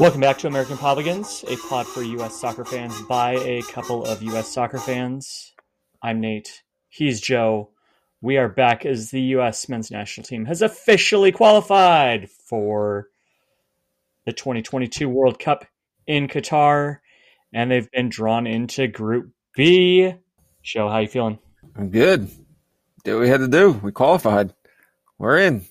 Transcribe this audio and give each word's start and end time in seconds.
Welcome 0.00 0.22
back 0.22 0.38
to 0.38 0.46
American 0.46 0.76
Pobligans, 0.78 1.44
a 1.44 1.56
pod 1.68 1.86
for 1.86 2.02
U.S. 2.02 2.40
soccer 2.40 2.64
fans 2.64 3.00
by 3.02 3.32
a 3.32 3.62
couple 3.62 4.04
of 4.04 4.22
U.S. 4.22 4.52
soccer 4.52 4.78
fans. 4.78 5.52
I'm 6.02 6.20
Nate. 6.20 6.62
He's 6.88 7.20
Joe. 7.20 7.70
We 8.20 8.38
are 8.38 8.48
back 8.48 8.86
as 8.86 9.10
the 9.10 9.20
U.S. 9.20 9.68
men's 9.68 9.90
national 9.90 10.24
team 10.24 10.46
has 10.46 10.62
officially 10.62 11.30
qualified 11.30 12.30
for 12.30 13.08
the 14.24 14.32
2022 14.32 15.08
World 15.08 15.38
Cup 15.38 15.66
in 16.06 16.26
Qatar, 16.26 16.98
and 17.52 17.70
they've 17.70 17.90
been 17.90 18.08
drawn 18.08 18.46
into 18.46 18.88
Group 18.88 19.30
B. 19.54 20.14
Joe, 20.62 20.88
how 20.88 20.98
you 20.98 21.08
feeling? 21.08 21.38
I'm 21.76 21.90
good. 21.90 22.30
Did 23.04 23.14
what 23.14 23.20
we 23.20 23.28
had 23.28 23.40
to 23.40 23.48
do. 23.48 23.72
We 23.72 23.92
qualified. 23.92 24.54
We're 25.18 25.38
in. 25.38 25.66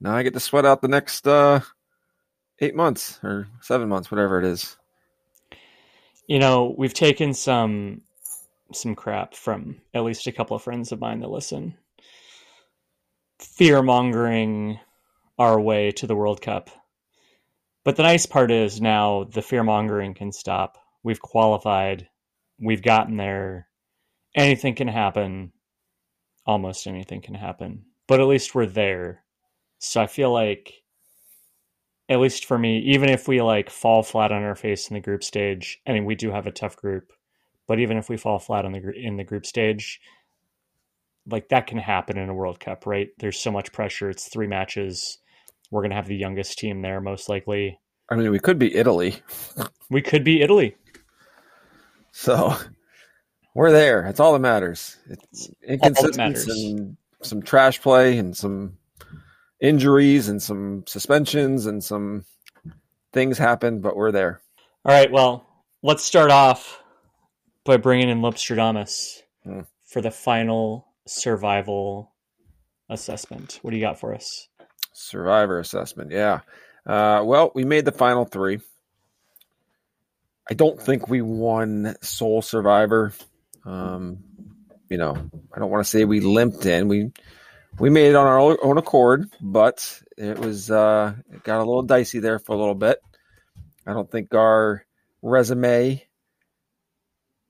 Now 0.00 0.14
I 0.16 0.24
get 0.24 0.34
to 0.34 0.40
sweat 0.40 0.66
out 0.66 0.82
the 0.82 0.88
next 0.88 1.26
uh, 1.26 1.60
eight 2.60 2.74
months 2.74 3.18
or 3.22 3.48
seven 3.60 3.88
months, 3.88 4.10
whatever 4.10 4.38
it 4.38 4.44
is. 4.44 4.76
You 6.26 6.38
know, 6.38 6.74
we've 6.76 6.94
taken 6.94 7.34
some 7.34 8.02
some 8.72 8.94
crap 8.96 9.34
from 9.34 9.80
at 9.94 10.02
least 10.02 10.26
a 10.26 10.32
couple 10.32 10.56
of 10.56 10.62
friends 10.62 10.90
of 10.90 11.00
mine 11.00 11.20
that 11.20 11.30
listen. 11.30 11.76
Fear 13.38 13.82
mongering 13.82 14.80
our 15.38 15.60
way 15.60 15.92
to 15.92 16.06
the 16.06 16.16
World 16.16 16.40
Cup. 16.40 16.70
But 17.84 17.96
the 17.96 18.02
nice 18.02 18.26
part 18.26 18.50
is 18.50 18.80
now 18.80 19.24
the 19.24 19.42
fear 19.42 19.62
mongering 19.62 20.14
can 20.14 20.32
stop. 20.32 20.78
We've 21.04 21.20
qualified. 21.20 22.08
We've 22.58 22.82
gotten 22.82 23.16
there. 23.16 23.68
Anything 24.34 24.74
can 24.74 24.88
happen. 24.88 25.52
Almost 26.44 26.86
anything 26.86 27.20
can 27.20 27.34
happen. 27.34 27.84
But 28.08 28.20
at 28.20 28.26
least 28.26 28.54
we're 28.54 28.66
there. 28.66 29.22
So 29.78 30.00
I 30.00 30.06
feel 30.08 30.32
like 30.32 30.82
at 32.08 32.20
least 32.20 32.44
for 32.44 32.58
me, 32.58 32.78
even 32.80 33.08
if 33.08 33.26
we 33.26 33.42
like 33.42 33.70
fall 33.70 34.02
flat 34.02 34.32
on 34.32 34.42
our 34.42 34.54
face 34.54 34.88
in 34.88 34.94
the 34.94 35.00
group 35.00 35.24
stage, 35.24 35.80
I 35.86 35.92
mean, 35.92 36.04
we 36.04 36.14
do 36.14 36.30
have 36.30 36.46
a 36.46 36.52
tough 36.52 36.76
group, 36.76 37.12
but 37.66 37.80
even 37.80 37.96
if 37.96 38.08
we 38.08 38.16
fall 38.16 38.38
flat 38.38 38.64
on 38.64 38.72
the 38.72 38.92
in 38.92 39.16
the 39.16 39.24
group 39.24 39.46
stage, 39.46 40.00
like 41.28 41.48
that 41.48 41.66
can 41.66 41.78
happen 41.78 42.18
in 42.18 42.28
a 42.28 42.34
World 42.34 42.60
Cup, 42.60 42.86
right? 42.86 43.08
There's 43.18 43.38
so 43.38 43.50
much 43.50 43.72
pressure. 43.72 44.08
It's 44.08 44.28
three 44.28 44.46
matches. 44.46 45.18
We're 45.70 45.82
gonna 45.82 45.96
have 45.96 46.06
the 46.06 46.16
youngest 46.16 46.58
team 46.58 46.82
there, 46.82 47.00
most 47.00 47.28
likely. 47.28 47.80
I 48.08 48.14
mean, 48.14 48.30
we 48.30 48.38
could 48.38 48.58
be 48.58 48.74
Italy. 48.74 49.16
We 49.88 50.02
could 50.02 50.24
be 50.24 50.42
Italy. 50.42 50.74
So 52.10 52.56
we're 53.54 53.70
there. 53.70 54.02
That's 54.02 54.18
all 54.18 54.32
that 54.32 54.40
matters. 54.40 54.96
It's 55.08 55.48
inconsistency 55.62 56.72
and 56.72 56.96
some 57.22 57.40
trash 57.40 57.80
play 57.80 58.18
and 58.18 58.36
some 58.36 58.78
injuries 59.60 60.28
and 60.28 60.42
some 60.42 60.84
suspensions 60.86 61.66
and 61.66 61.82
some 61.82 62.24
things 63.12 63.38
happened, 63.38 63.82
but 63.82 63.96
we're 63.96 64.12
there. 64.12 64.40
All 64.84 64.92
right. 64.92 65.10
Well, 65.10 65.46
let's 65.82 66.04
start 66.04 66.30
off 66.30 66.82
by 67.64 67.76
bringing 67.76 68.08
in 68.08 68.20
Lopstradamus 68.20 69.22
hmm. 69.42 69.60
for 69.84 70.00
the 70.00 70.10
final 70.10 70.86
survival 71.06 72.12
assessment. 72.88 73.58
What 73.62 73.70
do 73.70 73.76
you 73.76 73.82
got 73.82 73.98
for 73.98 74.14
us? 74.14 74.48
Survivor 74.92 75.58
assessment. 75.58 76.10
Yeah. 76.12 76.40
Uh, 76.86 77.22
well, 77.24 77.50
we 77.54 77.64
made 77.64 77.84
the 77.84 77.92
final 77.92 78.24
three. 78.24 78.60
I 80.48 80.54
don't 80.54 80.80
think 80.80 81.08
we 81.08 81.22
won 81.22 81.96
Sole 82.02 82.40
Survivor. 82.40 83.12
Um, 83.64 84.18
you 84.88 84.96
know, 84.96 85.16
I 85.52 85.58
don't 85.58 85.70
want 85.70 85.84
to 85.84 85.90
say 85.90 86.04
we 86.04 86.20
limped 86.20 86.64
in. 86.66 86.86
We 86.86 87.10
we 87.78 87.90
made 87.90 88.08
it 88.08 88.16
on 88.16 88.26
our 88.26 88.64
own 88.64 88.78
accord, 88.78 89.28
but 89.40 90.02
it 90.16 90.38
was 90.38 90.70
uh, 90.70 91.14
it 91.32 91.42
got 91.44 91.58
a 91.58 91.64
little 91.64 91.82
dicey 91.82 92.20
there 92.20 92.38
for 92.38 92.54
a 92.54 92.58
little 92.58 92.74
bit. 92.74 92.98
I 93.86 93.92
don't 93.92 94.10
think 94.10 94.34
our 94.34 94.84
resume 95.22 96.02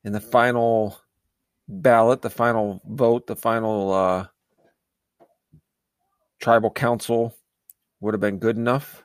in 0.04 0.12
the 0.12 0.20
final 0.20 0.98
ballot, 1.68 2.22
the 2.22 2.30
final 2.30 2.80
vote, 2.84 3.26
the 3.26 3.36
final 3.36 3.92
uh, 3.92 4.26
tribal 6.40 6.70
council 6.70 7.34
would 8.00 8.14
have 8.14 8.20
been 8.20 8.38
good 8.38 8.56
enough 8.56 9.04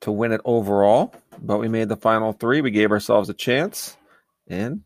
to 0.00 0.12
win 0.12 0.32
it 0.32 0.40
overall. 0.44 1.14
But 1.40 1.58
we 1.58 1.68
made 1.68 1.88
the 1.88 1.96
final 1.96 2.32
three. 2.32 2.60
We 2.60 2.70
gave 2.70 2.90
ourselves 2.90 3.28
a 3.28 3.34
chance, 3.34 3.96
and 4.46 4.82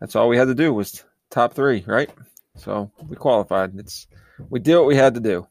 that's 0.00 0.16
all 0.16 0.28
we 0.28 0.36
had 0.36 0.48
to 0.48 0.54
do 0.54 0.72
was 0.72 1.04
top 1.30 1.54
three, 1.54 1.84
right? 1.86 2.10
So 2.56 2.90
we 3.06 3.16
qualified. 3.16 3.78
It's 3.78 4.06
we 4.50 4.60
did 4.60 4.76
what 4.76 4.86
we 4.86 4.96
had 4.96 5.14
to 5.14 5.20
do. 5.20 5.46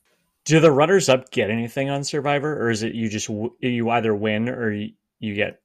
Do 0.45 0.59
the 0.59 0.71
runners 0.71 1.07
up 1.09 1.29
get 1.31 1.49
anything 1.49 1.89
on 1.89 2.03
Survivor, 2.03 2.61
or 2.61 2.69
is 2.71 2.83
it 2.83 2.95
you 2.95 3.09
just 3.09 3.29
you 3.59 3.89
either 3.89 4.15
win 4.15 4.49
or 4.49 4.71
you 4.71 5.35
get 5.35 5.61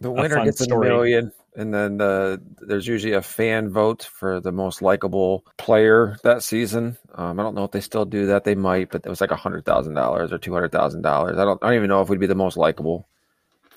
the 0.00 0.10
winner 0.10 0.44
gets 0.44 0.62
story. 0.62 0.88
a 0.88 0.90
million, 0.90 1.32
and 1.56 1.74
then 1.74 1.96
the, 1.96 2.40
there's 2.60 2.86
usually 2.86 3.14
a 3.14 3.22
fan 3.22 3.68
vote 3.68 4.04
for 4.04 4.40
the 4.40 4.52
most 4.52 4.80
likable 4.80 5.44
player 5.56 6.16
that 6.22 6.42
season. 6.42 6.96
Um, 7.14 7.40
I 7.40 7.42
don't 7.42 7.54
know 7.54 7.64
if 7.64 7.72
they 7.72 7.80
still 7.80 8.04
do 8.04 8.26
that. 8.26 8.44
They 8.44 8.54
might, 8.54 8.90
but 8.90 9.04
it 9.04 9.08
was 9.08 9.20
like 9.20 9.32
a 9.32 9.36
hundred 9.36 9.64
thousand 9.64 9.94
dollars 9.94 10.32
or 10.32 10.38
two 10.38 10.52
hundred 10.52 10.70
thousand 10.70 11.02
dollars. 11.02 11.36
I 11.38 11.44
don't. 11.44 11.62
I 11.62 11.68
don't 11.68 11.76
even 11.76 11.88
know 11.88 12.00
if 12.00 12.08
we'd 12.08 12.20
be 12.20 12.26
the 12.26 12.34
most 12.34 12.56
likable 12.56 13.08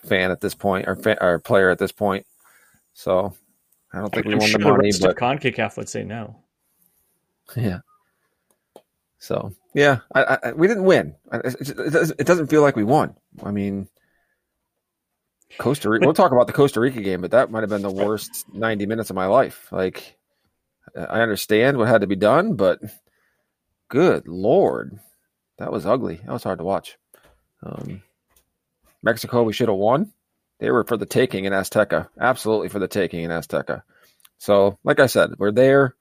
fan 0.05 0.31
at 0.31 0.41
this 0.41 0.53
point 0.53 0.87
or, 0.87 0.95
fan, 0.95 1.17
or 1.21 1.39
player 1.39 1.69
at 1.69 1.79
this 1.79 1.91
point. 1.91 2.25
So 2.93 3.33
I 3.93 3.99
don't 3.99 4.13
think 4.13 4.25
I'm 4.25 4.33
we 4.33 4.37
won 4.37 4.47
sure 4.47 4.59
the 4.59 4.69
money. 4.69 4.91
The 4.91 5.07
but 5.07 5.17
Concacaf 5.17 5.77
would 5.77 5.89
say 5.89 6.03
no. 6.03 6.37
Yeah. 7.57 7.79
So 9.21 9.53
yeah, 9.75 9.99
I, 10.13 10.37
I, 10.43 10.51
we 10.53 10.67
didn't 10.67 10.83
win. 10.83 11.15
It, 11.31 12.25
doesn't 12.25 12.47
feel 12.47 12.63
like 12.63 12.75
we 12.75 12.83
won. 12.83 13.15
I 13.43 13.51
mean, 13.51 13.87
Costa 15.59 15.91
Rica. 15.91 16.07
We'll 16.07 16.15
talk 16.15 16.31
about 16.31 16.47
the 16.47 16.53
Costa 16.53 16.79
Rica 16.79 17.01
game, 17.01 17.21
but 17.21 17.29
that 17.31 17.51
might 17.51 17.61
have 17.61 17.69
been 17.69 17.83
the 17.83 17.91
worst 17.91 18.47
ninety 18.51 18.87
minutes 18.87 19.11
of 19.11 19.15
my 19.15 19.27
life. 19.27 19.67
Like, 19.71 20.17
I 20.95 21.21
understand 21.21 21.77
what 21.77 21.87
had 21.87 22.01
to 22.01 22.07
be 22.07 22.15
done, 22.15 22.55
but 22.55 22.79
good 23.89 24.27
lord, 24.27 24.99
that 25.59 25.71
was 25.71 25.85
ugly. 25.85 26.15
That 26.15 26.33
was 26.33 26.43
hard 26.43 26.57
to 26.57 26.65
watch. 26.65 26.97
Um, 27.61 28.01
Mexico, 29.03 29.43
we 29.43 29.53
should 29.53 29.69
have 29.69 29.77
won. 29.77 30.11
They 30.59 30.71
were 30.71 30.83
for 30.83 30.97
the 30.97 31.05
taking 31.05 31.45
in 31.45 31.53
Azteca. 31.53 32.07
Absolutely 32.19 32.69
for 32.69 32.79
the 32.79 32.87
taking 32.87 33.23
in 33.23 33.29
Azteca. 33.29 33.83
So, 34.39 34.79
like 34.83 34.99
I 34.99 35.05
said, 35.05 35.33
we're 35.37 35.51
there. 35.51 35.95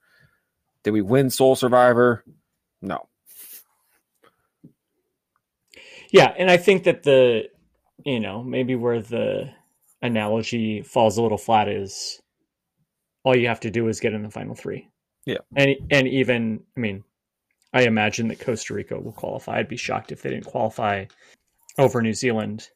Did 0.83 0.91
we 0.91 1.01
win 1.01 1.29
Sole 1.29 1.55
Survivor? 1.55 2.23
No. 2.81 3.07
Yeah, 6.11 6.33
and 6.37 6.51
I 6.51 6.57
think 6.57 6.83
that 6.83 7.03
the 7.03 7.49
you 8.05 8.19
know, 8.19 8.43
maybe 8.43 8.75
where 8.75 9.01
the 9.01 9.51
analogy 10.01 10.81
falls 10.81 11.17
a 11.17 11.21
little 11.21 11.37
flat 11.37 11.67
is 11.67 12.19
all 13.23 13.35
you 13.35 13.47
have 13.47 13.59
to 13.61 13.71
do 13.71 13.87
is 13.87 13.99
get 13.99 14.13
in 14.13 14.23
the 14.23 14.29
final 14.29 14.55
three. 14.55 14.89
Yeah. 15.25 15.37
And 15.55 15.75
and 15.89 16.07
even 16.07 16.61
I 16.75 16.79
mean, 16.79 17.03
I 17.73 17.83
imagine 17.83 18.27
that 18.29 18.39
Costa 18.39 18.73
Rica 18.73 18.99
will 18.99 19.11
qualify. 19.11 19.57
I'd 19.57 19.67
be 19.67 19.77
shocked 19.77 20.11
if 20.11 20.21
they 20.21 20.31
didn't 20.31 20.45
qualify 20.45 21.05
over 21.77 22.01
New 22.01 22.13
Zealand. 22.13 22.69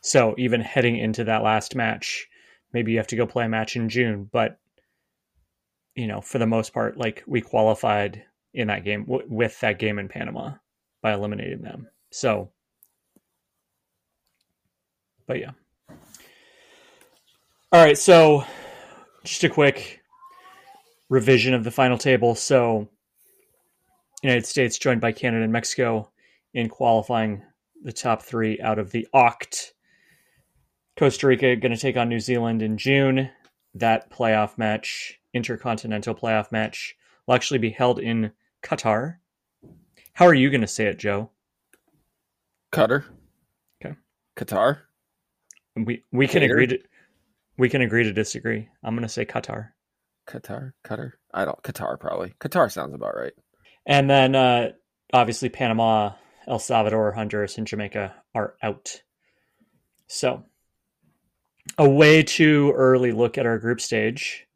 So 0.00 0.34
even 0.38 0.60
heading 0.60 0.96
into 0.96 1.24
that 1.24 1.42
last 1.42 1.76
match, 1.76 2.26
maybe 2.72 2.92
you 2.92 2.98
have 2.98 3.06
to 3.08 3.16
go 3.16 3.26
play 3.26 3.44
a 3.44 3.48
match 3.48 3.76
in 3.76 3.88
June, 3.88 4.28
but 4.32 4.58
you 5.94 6.06
know, 6.06 6.20
for 6.20 6.38
the 6.38 6.46
most 6.46 6.72
part, 6.72 6.96
like 6.96 7.22
we 7.26 7.40
qualified 7.42 8.24
in 8.54 8.68
that 8.68 8.84
game 8.84 9.04
w- 9.04 9.26
with 9.28 9.60
that 9.60 9.78
game 9.78 9.98
in 9.98 10.08
Panama 10.08 10.52
by 11.02 11.12
eliminating 11.12 11.60
them. 11.60 11.88
So 12.10 12.50
but 15.30 15.38
yeah. 15.38 15.52
All 17.70 17.80
right, 17.80 17.96
so 17.96 18.44
just 19.22 19.44
a 19.44 19.48
quick 19.48 20.00
revision 21.08 21.54
of 21.54 21.62
the 21.62 21.70
final 21.70 21.96
table. 21.96 22.34
So, 22.34 22.88
United 24.24 24.44
States 24.44 24.76
joined 24.76 25.00
by 25.00 25.12
Canada 25.12 25.44
and 25.44 25.52
Mexico 25.52 26.10
in 26.52 26.68
qualifying 26.68 27.42
the 27.84 27.92
top 27.92 28.22
three 28.22 28.60
out 28.60 28.80
of 28.80 28.90
the 28.90 29.06
OCT. 29.14 29.70
Costa 30.96 31.28
Rica 31.28 31.54
going 31.54 31.70
to 31.70 31.78
take 31.78 31.96
on 31.96 32.08
New 32.08 32.18
Zealand 32.18 32.60
in 32.60 32.76
June. 32.76 33.30
That 33.76 34.10
playoff 34.10 34.58
match, 34.58 35.20
intercontinental 35.32 36.16
playoff 36.16 36.50
match, 36.50 36.96
will 37.28 37.36
actually 37.36 37.58
be 37.58 37.70
held 37.70 38.00
in 38.00 38.32
Qatar. 38.64 39.18
How 40.14 40.26
are 40.26 40.34
you 40.34 40.50
going 40.50 40.60
to 40.62 40.66
say 40.66 40.86
it, 40.86 40.98
Joe? 40.98 41.30
Qatar. 42.72 43.04
Okay. 43.80 43.94
Qatar. 44.36 44.89
We 45.76 46.04
we 46.12 46.26
can 46.26 46.42
agree 46.42 46.66
to 46.66 46.78
we 47.58 47.68
can 47.68 47.82
agree 47.82 48.04
to 48.04 48.12
disagree. 48.12 48.68
I'm 48.82 48.94
going 48.94 49.06
to 49.06 49.08
say 49.08 49.24
Qatar. 49.24 49.70
Qatar, 50.26 50.72
Qatar. 50.84 51.12
I 51.32 51.44
don't. 51.44 51.62
Qatar 51.62 51.98
probably. 51.98 52.34
Qatar 52.40 52.70
sounds 52.70 52.94
about 52.94 53.16
right. 53.16 53.32
And 53.86 54.08
then 54.08 54.34
uh, 54.34 54.70
obviously 55.12 55.48
Panama, 55.48 56.12
El 56.46 56.58
Salvador, 56.58 57.12
Honduras, 57.12 57.58
and 57.58 57.66
Jamaica 57.66 58.14
are 58.34 58.54
out. 58.62 59.02
So 60.06 60.44
a 61.78 61.88
way 61.88 62.22
too 62.22 62.72
early 62.76 63.12
look 63.12 63.38
at 63.38 63.46
our 63.46 63.58
group 63.58 63.80
stage. 63.80 64.46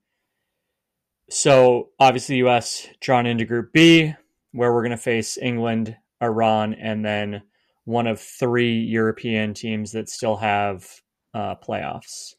So 1.31 1.91
obviously 1.99 2.37
U.S. 2.37 2.87
drawn 3.01 3.27
into 3.27 3.45
Group 3.45 3.73
B, 3.73 4.15
where 4.53 4.73
we're 4.73 4.83
going 4.83 4.91
to 4.91 4.97
face 4.97 5.39
England, 5.39 5.97
Iran, 6.23 6.75
and 6.75 7.05
then 7.05 7.43
one 7.85 8.07
of 8.07 8.21
three 8.21 8.79
European 8.81 9.55
teams 9.55 9.93
that 9.93 10.09
still 10.09 10.37
have 10.37 10.87
uh, 11.35 11.57
playoffs. 11.57 12.35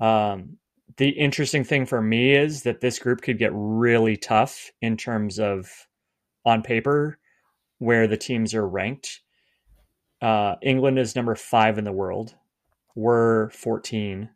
Um, 0.00 0.58
the 0.96 1.08
interesting 1.10 1.64
thing 1.64 1.86
for 1.86 2.00
me 2.00 2.34
is 2.34 2.62
that 2.62 2.80
this 2.80 2.98
group 2.98 3.22
could 3.22 3.38
get 3.38 3.50
really 3.54 4.16
tough 4.16 4.70
in 4.80 4.96
terms 4.96 5.38
of 5.38 5.70
on 6.44 6.62
paper 6.62 7.18
where 7.78 8.06
the 8.06 8.16
teams 8.16 8.54
are 8.54 8.66
ranked. 8.66 9.20
Uh, 10.22 10.54
England 10.62 10.98
is 10.98 11.16
number 11.16 11.34
five 11.34 11.78
in 11.78 11.84
the 11.84 11.92
world. 11.92 12.34
We're 12.94 13.50
14. 13.50 14.30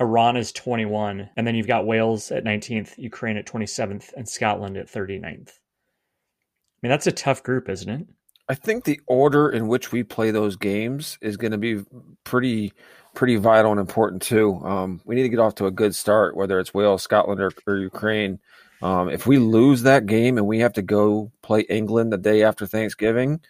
Iran 0.00 0.36
is 0.36 0.52
21. 0.52 1.30
And 1.36 1.46
then 1.46 1.54
you've 1.54 1.66
got 1.66 1.86
Wales 1.86 2.32
at 2.32 2.44
19th, 2.44 2.98
Ukraine 2.98 3.36
at 3.36 3.46
27th, 3.46 4.12
and 4.16 4.28
Scotland 4.28 4.76
at 4.76 4.88
39th. 4.88 5.50
I 5.50 6.80
mean, 6.82 6.90
that's 6.90 7.06
a 7.06 7.12
tough 7.12 7.42
group, 7.42 7.68
isn't 7.68 7.88
it? 7.88 8.06
I 8.48 8.54
think 8.54 8.84
the 8.84 9.00
order 9.06 9.50
in 9.50 9.68
which 9.68 9.92
we 9.92 10.02
play 10.02 10.30
those 10.30 10.56
games 10.56 11.18
is 11.20 11.36
going 11.36 11.52
to 11.52 11.58
be 11.58 11.84
pretty 12.24 12.72
pretty 13.14 13.36
vital 13.36 13.72
and 13.72 13.80
important 13.80 14.22
too. 14.22 14.60
Um, 14.64 15.00
we 15.04 15.16
need 15.16 15.22
to 15.22 15.28
get 15.28 15.40
off 15.40 15.56
to 15.56 15.66
a 15.66 15.72
good 15.72 15.94
start, 15.94 16.36
whether 16.36 16.60
it's 16.60 16.72
Wales, 16.72 17.02
Scotland, 17.02 17.40
or, 17.40 17.50
or 17.66 17.76
Ukraine. 17.76 18.38
Um, 18.80 19.08
if 19.08 19.26
we 19.26 19.38
lose 19.38 19.82
that 19.82 20.06
game 20.06 20.38
and 20.38 20.46
we 20.46 20.60
have 20.60 20.74
to 20.74 20.82
go 20.82 21.32
play 21.42 21.62
England 21.62 22.12
the 22.12 22.18
day 22.18 22.44
after 22.44 22.64
Thanksgiving 22.64 23.40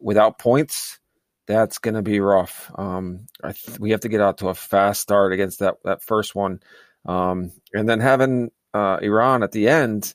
without 0.00 0.38
points, 0.38 0.98
that's 1.46 1.78
going 1.78 1.94
to 1.94 2.02
be 2.02 2.18
rough. 2.18 2.70
Um, 2.74 3.26
th- 3.42 3.78
we 3.78 3.92
have 3.92 4.00
to 4.00 4.08
get 4.08 4.20
out 4.20 4.38
to 4.38 4.48
a 4.48 4.54
fast 4.54 5.00
start 5.00 5.32
against 5.32 5.60
that 5.60 5.76
that 5.84 6.02
first 6.02 6.34
one, 6.34 6.60
um, 7.04 7.52
and 7.72 7.88
then 7.88 8.00
having 8.00 8.50
uh, 8.74 8.98
Iran 9.00 9.42
at 9.42 9.52
the 9.52 9.68
end. 9.68 10.14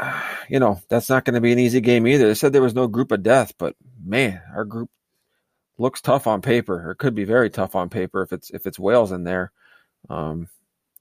You 0.48 0.60
know 0.60 0.80
that's 0.88 1.08
not 1.10 1.24
going 1.24 1.34
to 1.34 1.40
be 1.40 1.50
an 1.50 1.58
easy 1.58 1.80
game 1.80 2.06
either. 2.06 2.28
They 2.28 2.34
said 2.34 2.52
there 2.52 2.62
was 2.62 2.72
no 2.72 2.86
group 2.86 3.10
of 3.10 3.24
death, 3.24 3.54
but 3.58 3.74
man, 4.04 4.40
our 4.54 4.64
group 4.64 4.90
looks 5.76 6.00
tough 6.00 6.28
on 6.28 6.40
paper, 6.40 6.88
or 6.88 6.94
could 6.94 7.16
be 7.16 7.24
very 7.24 7.50
tough 7.50 7.74
on 7.74 7.88
paper 7.88 8.22
if 8.22 8.32
it's 8.32 8.50
if 8.50 8.64
it's 8.64 8.78
Wales 8.78 9.10
in 9.10 9.24
there. 9.24 9.50
Um, 10.08 10.48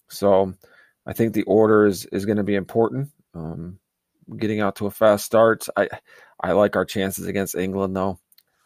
so 0.10 0.56
I 1.06 1.14
think 1.14 1.34
the 1.34 1.44
order 1.44 1.86
is 1.86 2.06
is 2.06 2.26
going 2.26 2.38
to 2.38 2.44
be 2.44 2.56
important. 2.56 3.12
Um, 3.36 3.78
getting 4.36 4.62
out 4.62 4.78
to 4.78 4.88
a 4.88 4.92
fast 4.92 5.26
start. 5.26 5.68
I 5.78 5.90
I 6.42 6.54
like 6.54 6.76
our 6.76 6.86
chances 6.86 7.28
against 7.28 7.56
England 7.56 7.96
though. 7.96 8.20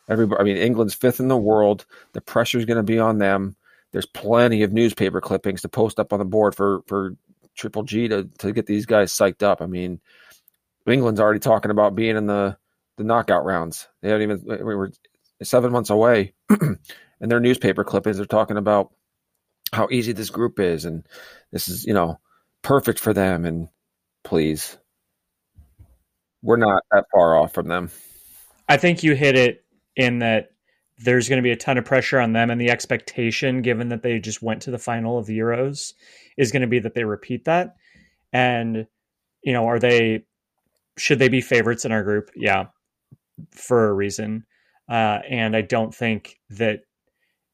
Everybody, 0.07 0.39
I 0.39 0.43
mean, 0.43 0.57
England's 0.57 0.95
fifth 0.95 1.19
in 1.19 1.27
the 1.27 1.37
world. 1.37 1.85
The 2.13 2.21
pressure 2.21 2.57
is 2.57 2.65
going 2.65 2.77
to 2.77 2.83
be 2.83 2.99
on 2.99 3.17
them. 3.17 3.55
There's 3.91 4.05
plenty 4.05 4.63
of 4.63 4.73
newspaper 4.73 5.21
clippings 5.21 5.61
to 5.61 5.69
post 5.69 5.99
up 5.99 6.13
on 6.13 6.19
the 6.19 6.25
board 6.25 6.55
for 6.55 6.81
for 6.87 7.15
Triple 7.59 7.83
G 7.83 8.07
to 8.07 8.29
to 8.39 8.51
get 8.51 8.65
these 8.65 8.85
guys 8.85 9.13
psyched 9.13 9.43
up. 9.43 9.61
I 9.61 9.65
mean, 9.65 9.99
England's 10.87 11.19
already 11.19 11.39
talking 11.39 11.71
about 11.71 11.95
being 11.95 12.15
in 12.15 12.25
the 12.25 12.57
the 12.97 13.03
knockout 13.03 13.45
rounds. 13.45 13.87
They 14.01 14.09
haven't 14.09 14.23
even 14.23 14.65
we 14.65 14.75
were 14.75 14.91
seven 15.43 15.71
months 15.71 15.89
away, 15.89 16.33
and 16.49 16.79
their 17.19 17.39
newspaper 17.39 17.83
clippings 17.83 18.19
are 18.19 18.25
talking 18.25 18.57
about 18.57 18.91
how 19.73 19.87
easy 19.91 20.13
this 20.13 20.29
group 20.29 20.59
is, 20.59 20.85
and 20.85 21.05
this 21.51 21.67
is 21.67 21.85
you 21.85 21.93
know 21.93 22.19
perfect 22.61 22.99
for 22.99 23.13
them. 23.13 23.45
And 23.45 23.67
please, 24.23 24.77
we're 26.41 26.57
not 26.57 26.83
that 26.91 27.05
far 27.11 27.37
off 27.37 27.53
from 27.53 27.67
them. 27.67 27.91
I 28.67 28.77
think 28.77 29.03
you 29.03 29.15
hit 29.15 29.35
it 29.35 29.65
in 29.95 30.19
that 30.19 30.51
there's 30.99 31.29
going 31.29 31.37
to 31.37 31.43
be 31.43 31.51
a 31.51 31.57
ton 31.57 31.77
of 31.77 31.85
pressure 31.85 32.19
on 32.19 32.33
them, 32.33 32.49
and 32.49 32.59
the 32.59 32.69
expectation, 32.69 33.61
given 33.61 33.89
that 33.89 34.03
they 34.03 34.19
just 34.19 34.41
went 34.41 34.61
to 34.63 34.71
the 34.71 34.77
final 34.77 35.17
of 35.17 35.25
the 35.25 35.39
Euros, 35.39 35.93
is 36.37 36.51
going 36.51 36.61
to 36.61 36.67
be 36.67 36.79
that 36.79 36.93
they 36.93 37.03
repeat 37.03 37.45
that. 37.45 37.75
And 38.33 38.85
you 39.41 39.53
know, 39.53 39.67
are 39.67 39.79
they? 39.79 40.25
Should 40.97 41.19
they 41.19 41.29
be 41.29 41.41
favorites 41.41 41.85
in 41.85 41.91
our 41.91 42.03
group? 42.03 42.29
Yeah, 42.35 42.67
for 43.51 43.87
a 43.87 43.93
reason. 43.93 44.45
Uh, 44.89 45.19
and 45.29 45.55
I 45.55 45.61
don't 45.61 45.93
think 45.93 46.39
that, 46.49 46.79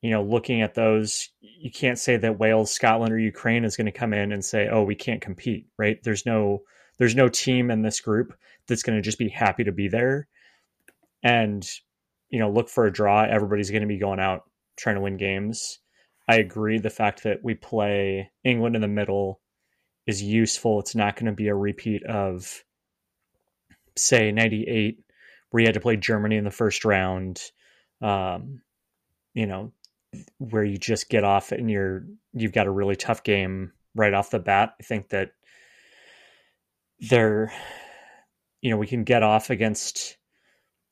you 0.02 0.10
know, 0.10 0.24
looking 0.24 0.62
at 0.62 0.74
those, 0.74 1.30
you 1.42 1.70
can't 1.70 2.00
say 2.00 2.16
that 2.18 2.40
Wales, 2.40 2.72
Scotland, 2.72 3.14
or 3.14 3.20
Ukraine 3.20 3.66
is 3.66 3.76
going 3.76 3.86
to 3.86 3.92
come 3.92 4.14
in 4.14 4.32
and 4.32 4.44
say, 4.44 4.68
"Oh, 4.72 4.84
we 4.84 4.96
can't 4.96 5.22
compete." 5.22 5.68
Right? 5.78 6.02
There's 6.04 6.26
no, 6.26 6.64
there's 6.98 7.16
no 7.16 7.30
team 7.30 7.70
in 7.70 7.82
this 7.82 8.00
group 8.00 8.34
that's 8.68 8.84
going 8.84 8.98
to 8.98 9.02
just 9.02 9.20
be 9.20 9.30
happy 9.30 9.64
to 9.64 9.72
be 9.72 9.88
there, 9.88 10.28
and 11.22 11.64
you 12.36 12.40
know, 12.42 12.52
look 12.52 12.68
for 12.68 12.86
a 12.86 12.92
draw. 12.92 13.24
Everybody's 13.24 13.72
going 13.72 13.84
to 13.84 13.88
be 13.88 13.98
going 13.98 14.20
out 14.20 14.44
trying 14.76 14.96
to 14.96 15.02
win 15.02 15.16
games. 15.16 15.80
I 16.28 16.36
agree. 16.36 16.80
The 16.80 16.90
fact 16.90 17.24
that 17.24 17.42
we 17.42 17.54
play 17.54 18.30
England 18.44 18.76
in 18.76 18.82
the 18.82 18.90
middle 18.90 19.40
is 20.06 20.22
useful. 20.22 20.82
It's 20.82 20.96
not 20.96 21.16
going 21.16 21.28
to 21.28 21.32
be 21.32 21.48
a 21.48 21.56
repeat 21.56 22.04
of, 22.04 22.62
say, 23.96 24.34
'98 24.34 25.00
where 25.50 25.62
you 25.62 25.68
had 25.68 25.76
to 25.76 25.80
play 25.80 25.96
Germany 25.96 26.36
in 26.36 26.44
the 26.44 26.52
first 26.52 26.84
round. 26.84 27.42
Um, 28.02 28.62
you 29.34 29.46
know, 29.46 29.72
where 30.40 30.66
you 30.66 30.78
just 30.78 31.08
get 31.08 31.24
off 31.24 31.54
and 31.54 31.72
you're 31.72 32.04
you've 32.34 32.52
got 32.52 32.68
a 32.68 32.72
really 32.72 32.98
tough 32.98 33.24
game 33.24 33.72
right 33.96 34.14
off 34.14 34.30
the 34.30 34.40
bat. 34.40 34.74
I 34.78 34.84
think 34.84 35.08
that 35.08 35.32
they're 37.00 37.54
you 38.62 38.72
know, 38.72 38.78
we 38.78 38.88
can 38.88 39.06
get 39.06 39.24
off 39.24 39.50
against 39.50 40.18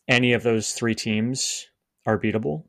any 0.08 0.34
of 0.34 0.44
those 0.44 0.72
three 0.72 0.96
teams 0.96 1.68
are 2.06 2.20
beatable. 2.20 2.66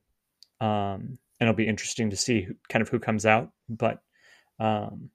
Um, 0.61 1.19
and 1.41 1.49
it'll 1.49 1.55
be 1.55 1.67
interesting 1.67 2.11
to 2.11 2.17
see 2.17 2.43
who, 2.43 2.55
kind 2.69 2.83
of 2.83 2.89
who 2.89 2.99
comes 2.99 3.27
out. 3.27 3.51
But 3.69 4.01
um, 4.59 5.11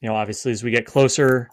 you 0.00 0.08
know, 0.08 0.14
obviously, 0.14 0.52
as 0.52 0.62
we 0.62 0.70
get 0.70 0.86
closer, 0.86 1.50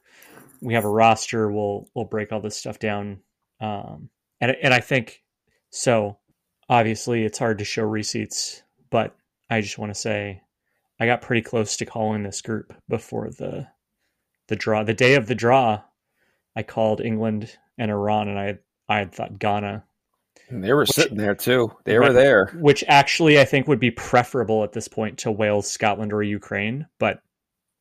we 0.62 0.76
have 0.76 0.86
a 0.86 0.90
roster. 0.90 1.52
We'll 1.52 1.88
we'll 1.96 2.06
break 2.06 2.32
all 2.32 2.42
this 2.42 2.58
stuff 2.58 2.80
down 2.80 3.20
um, 3.60 4.10
and 4.42 4.56
and 4.62 4.74
I 4.74 4.80
think 4.80 5.24
so. 5.70 6.18
Obviously, 6.70 7.24
it's 7.24 7.38
hard 7.38 7.60
to 7.60 7.66
show 7.66 7.84
receipts, 7.84 8.64
but 8.90 9.16
I 9.50 9.62
just 9.62 9.78
want 9.78 9.94
to 9.94 10.00
say 10.00 10.42
I 11.00 11.06
got 11.06 11.22
pretty 11.22 11.42
close 11.42 11.78
to 11.78 11.86
calling 11.86 12.24
this 12.24 12.42
group 12.42 12.74
before 12.90 13.30
the 13.30 13.68
the 14.48 14.56
draw. 14.56 14.84
The 14.84 14.94
day 14.94 15.16
of 15.16 15.28
the 15.28 15.36
draw, 15.36 15.82
I 16.56 16.64
called 16.64 17.02
England 17.02 17.58
and 17.78 17.92
Iran, 17.92 18.28
and 18.28 18.40
I 18.40 18.58
I 18.90 19.00
had 19.00 19.14
thought 19.14 19.40
Ghana. 19.40 19.86
And 20.50 20.64
they 20.64 20.74
were 20.74 20.82
which, 20.82 20.92
sitting 20.92 21.18
there 21.18 21.36
too. 21.36 21.72
They 21.86 21.98
right, 21.98 22.10
were 22.10 22.14
there, 22.14 22.48
which 22.60 22.84
actually 22.88 23.40
I 23.40 23.46
think 23.46 23.68
would 23.68 23.80
be 23.80 23.92
preferable 23.92 24.64
at 24.64 24.74
this 24.74 24.88
point 24.88 25.20
to 25.20 25.32
Wales, 25.32 25.70
Scotland, 25.70 26.14
or 26.14 26.22
Ukraine. 26.22 26.88
But 27.00 27.22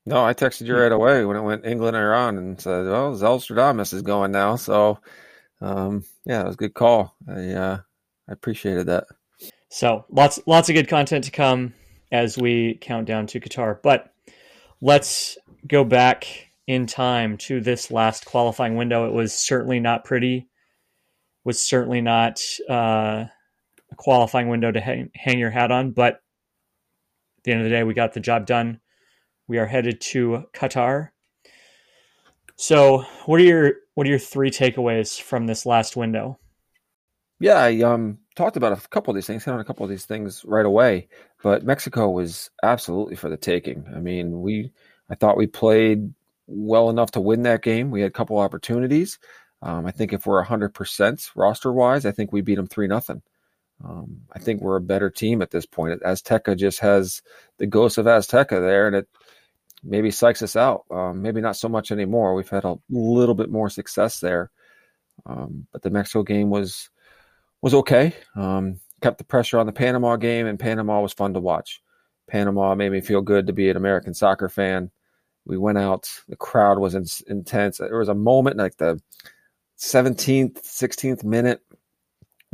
no, 0.06 0.24
I 0.24 0.34
texted 0.34 0.66
you 0.66 0.76
right 0.76 0.92
away 0.92 1.24
when 1.24 1.36
it 1.36 1.42
went 1.42 1.66
England, 1.66 1.96
and 1.96 2.04
Iran, 2.04 2.38
and 2.38 2.60
said, 2.60 2.86
"Well, 2.86 3.14
Zelstradamus 3.14 3.93
is 3.93 4.02
going 4.02 4.32
now." 4.32 4.56
So 4.56 4.98
um, 5.60 6.05
yeah, 6.24 6.43
it 6.43 6.46
was 6.46 6.55
a 6.55 6.58
good 6.58 6.74
call. 6.74 7.14
I 7.29 7.52
uh, 7.52 7.79
I 8.29 8.32
appreciated 8.32 8.86
that. 8.86 9.05
So 9.69 10.05
lots 10.08 10.40
lots 10.46 10.69
of 10.69 10.74
good 10.74 10.88
content 10.88 11.24
to 11.24 11.31
come 11.31 11.74
as 12.12 12.38
we 12.38 12.79
count 12.81 13.06
down 13.06 13.26
to 13.29 13.40
Qatar. 13.40 13.79
But 13.82 14.12
let's 14.81 15.36
go 15.67 15.84
back 15.84 16.26
in 16.67 16.86
time 16.86 17.36
to 17.36 17.60
this 17.60 17.90
last 17.90 18.24
qualifying 18.24 18.76
window. 18.76 19.06
It 19.06 19.12
was 19.12 19.32
certainly 19.32 19.81
not 19.81 20.05
pretty. 20.05 20.48
Was 21.44 21.63
certainly 21.63 22.01
not 22.01 22.41
uh, 22.69 23.24
a 23.91 23.96
qualifying 23.96 24.48
window 24.48 24.72
to 24.72 24.81
hang, 24.81 25.10
hang 25.15 25.39
your 25.39 25.51
hat 25.51 25.70
on. 25.70 25.91
But 25.93 26.15
at 26.15 27.44
the 27.44 27.53
end 27.53 27.60
of 27.60 27.65
the 27.65 27.70
day, 27.70 27.82
we 27.82 27.94
got 27.94 28.15
the 28.15 28.20
job 28.20 28.46
done. 28.46 28.81
We 29.46 29.58
are 29.58 29.67
headed 29.67 30.01
to 30.01 30.44
Qatar. 30.55 31.10
So, 32.56 33.05
what 33.27 33.41
are 33.41 33.44
your 33.44 33.72
what 33.94 34.06
are 34.06 34.10
your 34.10 34.19
three 34.19 34.51
takeaways 34.51 35.20
from 35.20 35.46
this 35.46 35.67
last 35.67 35.96
window? 35.96 36.39
Yeah, 37.41 37.58
I 37.58 37.81
um 37.81 38.19
talked 38.36 38.56
about 38.56 38.72
a 38.72 38.89
couple 38.89 39.10
of 39.10 39.17
these 39.17 39.27
things, 39.27 39.44
hit 39.44 39.53
on 39.53 39.60
a 39.60 39.65
couple 39.65 39.84
of 39.84 39.91
these 39.91 40.06
things 40.06 40.44
right 40.44 40.65
away. 40.65 41.08
But 41.43 41.65
Mexico 41.65 42.10
was 42.10 42.51
absolutely 42.63 43.17
for 43.17 43.29
the 43.29 43.36
taking. 43.36 43.84
I 43.94 44.01
mean, 44.01 44.41
we 44.41 44.72
I 45.10 45.15
thought 45.15 45.36
we 45.36 45.46
played 45.46 46.15
well 46.46 46.91
enough 46.91 47.10
to 47.13 47.20
win 47.20 47.43
that 47.43 47.63
game. 47.63 47.91
We 47.91 48.01
had 48.01 48.08
a 48.08 48.13
couple 48.13 48.39
opportunities. 48.39 49.19
Um, 49.64 49.86
I 49.86 49.90
think 49.92 50.12
if 50.12 50.26
we're 50.26 50.42
hundred 50.42 50.74
percent 50.74 51.30
roster 51.34 51.72
wise, 51.72 52.04
I 52.04 52.12
think 52.12 52.32
we 52.32 52.42
beat 52.42 52.56
them 52.56 52.66
three 52.66 52.86
nothing. 52.86 53.22
Um, 53.82 54.20
I 54.32 54.38
think 54.38 54.60
we're 54.60 54.76
a 54.76 54.82
better 54.82 55.08
team 55.08 55.40
at 55.40 55.50
this 55.50 55.66
point. 55.66 56.02
Azteca 56.02 56.56
just 56.56 56.80
has 56.80 57.22
the 57.58 57.66
ghost 57.66 57.96
of 57.96 58.06
Azteca 58.06 58.60
there, 58.60 58.86
and 58.86 58.94
it 58.94 59.08
maybe 59.82 60.10
psychs 60.10 60.42
us 60.42 60.54
out. 60.54 60.84
Um, 60.90 61.22
maybe 61.22 61.40
not 61.40 61.56
so 61.56 61.68
much 61.68 61.90
anymore. 61.90 62.34
We've 62.34 62.48
had 62.48 62.64
a 62.64 62.78
little 62.90 63.34
bit 63.34 63.50
more 63.50 63.70
success 63.70 64.20
there, 64.20 64.50
um, 65.24 65.66
but 65.72 65.80
the 65.80 65.90
Mexico 65.90 66.22
game 66.22 66.50
was 66.50 66.90
was 67.62 67.72
okay. 67.72 68.12
Um, 68.36 68.80
kept 69.00 69.16
the 69.16 69.24
pressure 69.24 69.58
on 69.58 69.66
the 69.66 69.72
Panama 69.72 70.16
game, 70.16 70.46
and 70.46 70.58
Panama 70.58 71.00
was 71.00 71.14
fun 71.14 71.32
to 71.32 71.40
watch. 71.40 71.80
Panama 72.28 72.74
made 72.74 72.92
me 72.92 73.00
feel 73.00 73.22
good 73.22 73.46
to 73.46 73.54
be 73.54 73.70
an 73.70 73.78
American 73.78 74.12
soccer 74.12 74.50
fan. 74.50 74.90
We 75.46 75.56
went 75.56 75.78
out. 75.78 76.08
The 76.28 76.36
crowd 76.36 76.78
was 76.78 76.94
in, 76.94 77.06
intense. 77.28 77.78
There 77.78 77.98
was 77.98 78.08
a 78.08 78.14
moment 78.14 78.58
like 78.58 78.76
the 78.76 79.00
17th, 79.78 80.62
16th 80.62 81.24
minute 81.24 81.60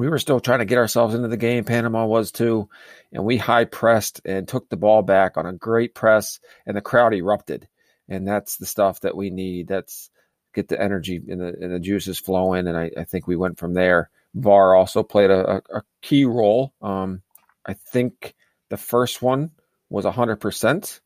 we 0.01 0.09
were 0.09 0.19
still 0.19 0.41
trying 0.41 0.61
to 0.61 0.65
get 0.65 0.79
ourselves 0.79 1.15
into 1.15 1.29
the 1.29 1.37
game. 1.37 1.63
Panama 1.65 2.07
was 2.07 2.33
too. 2.33 2.71
And 3.13 3.23
we 3.23 3.37
high 3.37 3.67
pressed 3.67 4.23
and 4.25 4.49
took 4.49 4.71
the 4.71 4.79
ball 4.79 5.03
back 5.03 5.37
on 5.37 5.45
a 5.45 5.53
great 5.53 5.95
press, 5.95 6.41
and 6.65 6.75
the 6.75 6.81
crowd 6.81 7.13
erupted. 7.13 7.69
And 8.09 8.27
that's 8.27 8.57
the 8.57 8.65
stuff 8.65 9.01
that 9.01 9.15
we 9.15 9.29
need. 9.29 9.69
That's 9.69 10.09
get 10.55 10.69
the 10.69 10.81
energy 10.81 11.21
and 11.29 11.39
the, 11.39 11.49
and 11.49 11.75
the 11.75 11.79
juices 11.79 12.19
flowing. 12.19 12.67
And 12.67 12.79
I, 12.79 12.91
I 12.97 13.05
think 13.05 13.27
we 13.27 13.37
went 13.37 13.59
from 13.59 13.75
there. 13.75 14.09
VAR 14.35 14.75
also 14.75 15.03
played 15.03 15.31
a, 15.31 15.61
a, 15.71 15.83
key 16.01 16.25
role. 16.25 16.73
Um, 16.81 17.21
I 17.67 17.75
think 17.75 18.35
the 18.71 18.79
first 18.79 19.21
one 19.21 19.51
was 19.91 20.07
100%. 20.07 21.01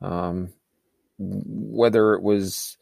Um, 0.00 0.52
whether 1.18 2.14
it 2.14 2.22
was 2.22 2.78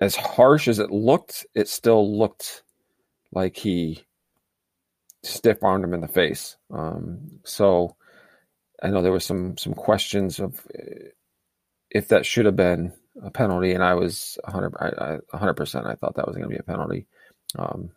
as 0.00 0.14
harsh 0.16 0.68
as 0.68 0.78
it 0.78 0.90
looked, 0.90 1.46
it 1.54 1.68
still 1.68 2.18
looked 2.18 2.62
like 3.32 3.56
he 3.56 4.04
stiff 5.22 5.62
armed 5.62 5.84
him 5.84 5.94
in 5.94 6.00
the 6.00 6.08
face. 6.08 6.56
Um, 6.72 7.40
so 7.44 7.96
I 8.82 8.88
know 8.88 9.02
there 9.02 9.12
was 9.12 9.24
some 9.24 9.56
some 9.56 9.74
questions 9.74 10.38
of 10.38 10.60
uh, 10.78 11.08
if 11.90 12.08
that 12.08 12.26
should 12.26 12.46
have 12.46 12.56
been 12.56 12.92
a 13.22 13.30
penalty, 13.30 13.72
and 13.72 13.82
I 13.82 13.94
was 13.94 14.38
100 14.44 15.54
percent. 15.54 15.86
I 15.86 15.94
thought 15.94 16.16
that 16.16 16.26
was 16.26 16.36
going 16.36 16.48
to 16.48 16.54
be 16.54 16.60
a 16.60 16.62
penalty, 16.62 17.06
um, 17.58 17.90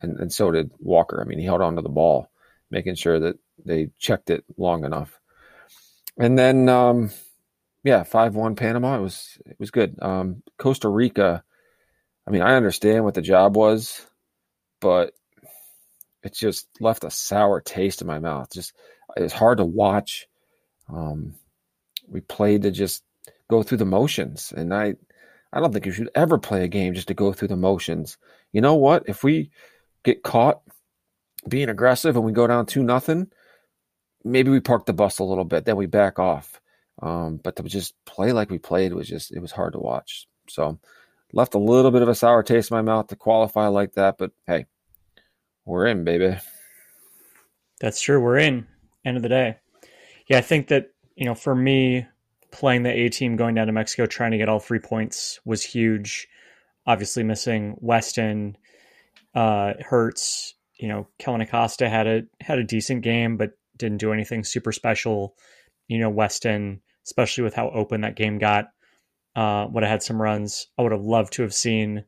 and 0.00 0.18
and 0.20 0.32
so 0.32 0.50
did 0.50 0.70
Walker. 0.78 1.20
I 1.20 1.24
mean, 1.24 1.38
he 1.38 1.44
held 1.44 1.62
on 1.62 1.76
to 1.76 1.82
the 1.82 1.88
ball, 1.88 2.30
making 2.70 2.94
sure 2.94 3.18
that 3.18 3.38
they 3.64 3.90
checked 3.98 4.30
it 4.30 4.44
long 4.56 4.84
enough, 4.84 5.18
and 6.16 6.38
then 6.38 6.68
um, 6.68 7.10
yeah, 7.82 8.04
five 8.04 8.36
one 8.36 8.54
Panama. 8.54 8.98
It 8.98 9.02
was 9.02 9.38
it 9.44 9.56
was 9.58 9.70
good. 9.70 9.96
Um, 10.00 10.42
Costa 10.58 10.88
Rica. 10.88 11.42
I 12.28 12.30
mean, 12.30 12.42
I 12.42 12.56
understand 12.56 13.04
what 13.04 13.14
the 13.14 13.22
job 13.22 13.56
was, 13.56 14.06
but 14.82 15.14
it 16.22 16.34
just 16.34 16.68
left 16.78 17.04
a 17.04 17.10
sour 17.10 17.62
taste 17.62 18.02
in 18.02 18.06
my 18.06 18.18
mouth. 18.18 18.52
Just 18.52 18.74
it 19.16 19.22
was 19.22 19.32
hard 19.32 19.58
to 19.58 19.64
watch. 19.64 20.28
Um, 20.90 21.36
we 22.06 22.20
played 22.20 22.62
to 22.62 22.70
just 22.70 23.02
go 23.48 23.62
through 23.62 23.78
the 23.78 23.86
motions, 23.86 24.52
and 24.54 24.74
I 24.74 24.96
I 25.54 25.60
don't 25.60 25.72
think 25.72 25.86
you 25.86 25.92
should 25.92 26.10
ever 26.14 26.36
play 26.36 26.64
a 26.64 26.68
game 26.68 26.92
just 26.92 27.08
to 27.08 27.14
go 27.14 27.32
through 27.32 27.48
the 27.48 27.56
motions. 27.56 28.18
You 28.52 28.60
know 28.60 28.74
what? 28.74 29.04
If 29.08 29.24
we 29.24 29.50
get 30.02 30.22
caught 30.22 30.60
being 31.48 31.70
aggressive 31.70 32.14
and 32.14 32.26
we 32.26 32.32
go 32.32 32.46
down 32.46 32.66
two 32.66 32.82
nothing, 32.82 33.28
maybe 34.22 34.50
we 34.50 34.60
park 34.60 34.84
the 34.84 34.92
bus 34.92 35.18
a 35.18 35.24
little 35.24 35.46
bit, 35.46 35.64
then 35.64 35.76
we 35.76 35.86
back 35.86 36.18
off. 36.18 36.60
Um, 37.00 37.40
but 37.42 37.56
to 37.56 37.62
just 37.62 37.94
play 38.04 38.32
like 38.32 38.50
we 38.50 38.58
played 38.58 38.92
was 38.92 39.08
just 39.08 39.32
it 39.32 39.40
was 39.40 39.52
hard 39.52 39.72
to 39.72 39.78
watch. 39.78 40.28
So 40.50 40.78
left 41.32 41.54
a 41.54 41.58
little 41.58 41.90
bit 41.90 42.02
of 42.02 42.08
a 42.08 42.14
sour 42.14 42.42
taste 42.42 42.70
in 42.70 42.76
my 42.76 42.82
mouth 42.82 43.08
to 43.08 43.16
qualify 43.16 43.66
like 43.68 43.92
that, 43.94 44.16
but 44.18 44.32
hey, 44.46 44.66
we're 45.64 45.86
in, 45.86 46.04
baby. 46.04 46.38
That's 47.80 48.00
true. 48.00 48.20
We're 48.20 48.38
in. 48.38 48.66
End 49.04 49.16
of 49.16 49.22
the 49.22 49.28
day. 49.28 49.56
Yeah, 50.28 50.38
I 50.38 50.42
think 50.42 50.68
that, 50.68 50.90
you 51.16 51.24
know, 51.24 51.34
for 51.34 51.54
me, 51.54 52.06
playing 52.50 52.82
the 52.82 52.90
A 52.90 53.08
team 53.08 53.36
going 53.36 53.54
down 53.54 53.66
to 53.66 53.72
Mexico, 53.72 54.06
trying 54.06 54.32
to 54.32 54.38
get 54.38 54.48
all 54.48 54.58
three 54.58 54.78
points 54.78 55.40
was 55.44 55.62
huge. 55.62 56.28
Obviously, 56.86 57.22
missing 57.22 57.76
Weston, 57.80 58.56
uh, 59.34 59.74
hurts. 59.80 60.54
You 60.78 60.88
know, 60.88 61.08
Kellyn 61.18 61.40
Acosta 61.40 61.88
had 61.88 62.06
a 62.06 62.22
had 62.40 62.58
a 62.58 62.64
decent 62.64 63.02
game, 63.02 63.36
but 63.36 63.52
didn't 63.76 63.98
do 63.98 64.12
anything 64.12 64.44
super 64.44 64.72
special. 64.72 65.34
You 65.88 65.98
know, 65.98 66.10
Weston, 66.10 66.80
especially 67.04 67.44
with 67.44 67.54
how 67.54 67.70
open 67.70 68.02
that 68.02 68.16
game 68.16 68.38
got, 68.38 68.68
uh, 69.38 69.68
would 69.70 69.84
have 69.84 69.90
had 69.90 70.02
some 70.02 70.20
runs. 70.20 70.66
I 70.76 70.82
would 70.82 70.90
have 70.90 71.04
loved 71.04 71.34
to 71.34 71.42
have 71.42 71.54
seen 71.54 72.04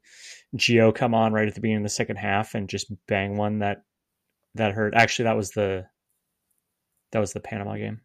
Gio 0.56 0.92
come 0.92 1.14
on 1.14 1.32
right 1.32 1.46
at 1.46 1.54
the 1.54 1.60
beginning 1.60 1.84
of 1.84 1.88
the 1.88 1.94
second 1.94 2.16
half 2.16 2.56
and 2.56 2.68
just 2.68 2.92
bang 3.06 3.36
one 3.36 3.60
that 3.60 3.84
that 4.56 4.72
hurt. 4.72 4.94
Actually, 4.96 5.26
that 5.26 5.36
was 5.36 5.52
the 5.52 5.86
that 7.12 7.20
was 7.20 7.32
the 7.32 7.38
Panama 7.38 7.76
game. 7.76 8.00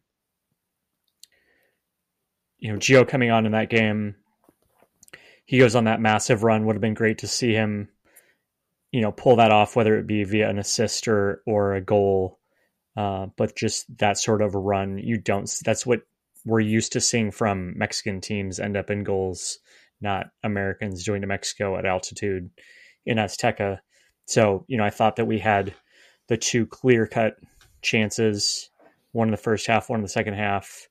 You 2.58 2.72
know, 2.72 2.78
Gio 2.78 3.06
coming 3.06 3.32
on 3.32 3.46
in 3.46 3.52
that 3.52 3.68
game, 3.68 4.14
he 5.44 5.58
goes 5.58 5.74
on 5.74 5.84
that 5.84 6.00
massive 6.00 6.44
run. 6.44 6.64
Would 6.64 6.76
have 6.76 6.80
been 6.80 6.94
great 6.94 7.18
to 7.18 7.26
see 7.26 7.52
him, 7.52 7.88
you 8.92 9.00
know, 9.00 9.10
pull 9.10 9.34
that 9.36 9.50
off, 9.50 9.74
whether 9.74 9.98
it 9.98 10.06
be 10.06 10.22
via 10.22 10.48
an 10.48 10.60
assist 10.60 11.08
or 11.08 11.42
or 11.46 11.74
a 11.74 11.80
goal. 11.80 12.38
Uh, 12.96 13.26
but 13.36 13.56
just 13.56 13.86
that 13.98 14.18
sort 14.18 14.40
of 14.40 14.54
run, 14.54 14.98
you 14.98 15.18
don't. 15.18 15.52
That's 15.64 15.84
what 15.84 16.02
we're 16.46 16.60
used 16.60 16.92
to 16.92 17.00
seeing 17.00 17.30
from 17.30 17.76
Mexican 17.76 18.20
teams 18.20 18.58
end 18.58 18.76
up 18.76 18.90
in 18.90 19.04
goals 19.04 19.58
not 20.00 20.26
Americans 20.42 21.04
doing 21.04 21.20
to 21.22 21.26
Mexico 21.26 21.76
at 21.76 21.86
altitude 21.86 22.50
in 23.04 23.18
Azteca. 23.18 23.78
So, 24.26 24.64
you 24.68 24.76
know, 24.76 24.84
I 24.84 24.90
thought 24.90 25.16
that 25.16 25.26
we 25.26 25.38
had 25.38 25.74
the 26.28 26.36
two 26.36 26.66
clear 26.66 27.06
cut 27.06 27.36
chances, 27.82 28.70
one 29.12 29.28
in 29.28 29.32
the 29.32 29.36
first 29.36 29.66
half, 29.66 29.88
one 29.88 30.00
in 30.00 30.02
the 30.02 30.08
second 30.08 30.34
half, 30.34 30.88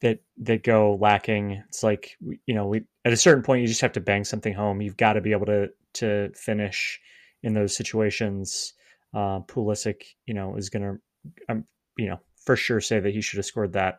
that 0.00 0.20
that 0.38 0.64
go 0.64 0.96
lacking. 1.00 1.62
It's 1.68 1.82
like 1.82 2.16
you 2.20 2.54
know, 2.54 2.66
we 2.66 2.82
at 3.04 3.12
a 3.12 3.16
certain 3.16 3.42
point 3.42 3.62
you 3.62 3.68
just 3.68 3.82
have 3.82 3.92
to 3.92 4.00
bang 4.00 4.24
something 4.24 4.54
home. 4.54 4.80
You've 4.80 4.96
got 4.96 5.12
to 5.14 5.20
be 5.20 5.32
able 5.32 5.46
to 5.46 5.68
to 5.94 6.30
finish 6.34 7.00
in 7.42 7.54
those 7.54 7.76
situations. 7.76 8.74
Uh, 9.14 9.40
Pulisic, 9.40 10.02
you 10.26 10.32
know, 10.32 10.56
is 10.56 10.70
going 10.70 10.82
to, 10.82 11.42
um, 11.50 11.64
you 11.98 12.08
know, 12.08 12.18
for 12.46 12.56
sure 12.56 12.80
say 12.80 12.98
that 12.98 13.12
he 13.12 13.20
should 13.20 13.36
have 13.36 13.44
scored 13.44 13.74
that 13.74 13.98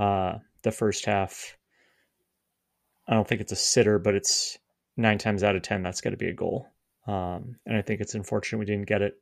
uh, 0.00 0.38
the 0.62 0.72
first 0.72 1.04
half. 1.04 1.58
I 3.06 3.14
don't 3.14 3.28
think 3.28 3.42
it's 3.42 3.52
a 3.52 3.56
sitter, 3.56 3.98
but 3.98 4.14
it's 4.14 4.58
nine 4.96 5.18
times 5.18 5.44
out 5.44 5.56
of 5.56 5.62
ten 5.62 5.82
that's 5.82 6.00
going 6.00 6.12
to 6.12 6.18
be 6.18 6.30
a 6.30 6.34
goal. 6.34 6.68
Um, 7.06 7.56
and 7.66 7.76
I 7.76 7.82
think 7.82 8.00
it's 8.00 8.14
unfortunate 8.14 8.58
we 8.58 8.64
didn't 8.64 8.88
get 8.88 9.02
it. 9.02 9.20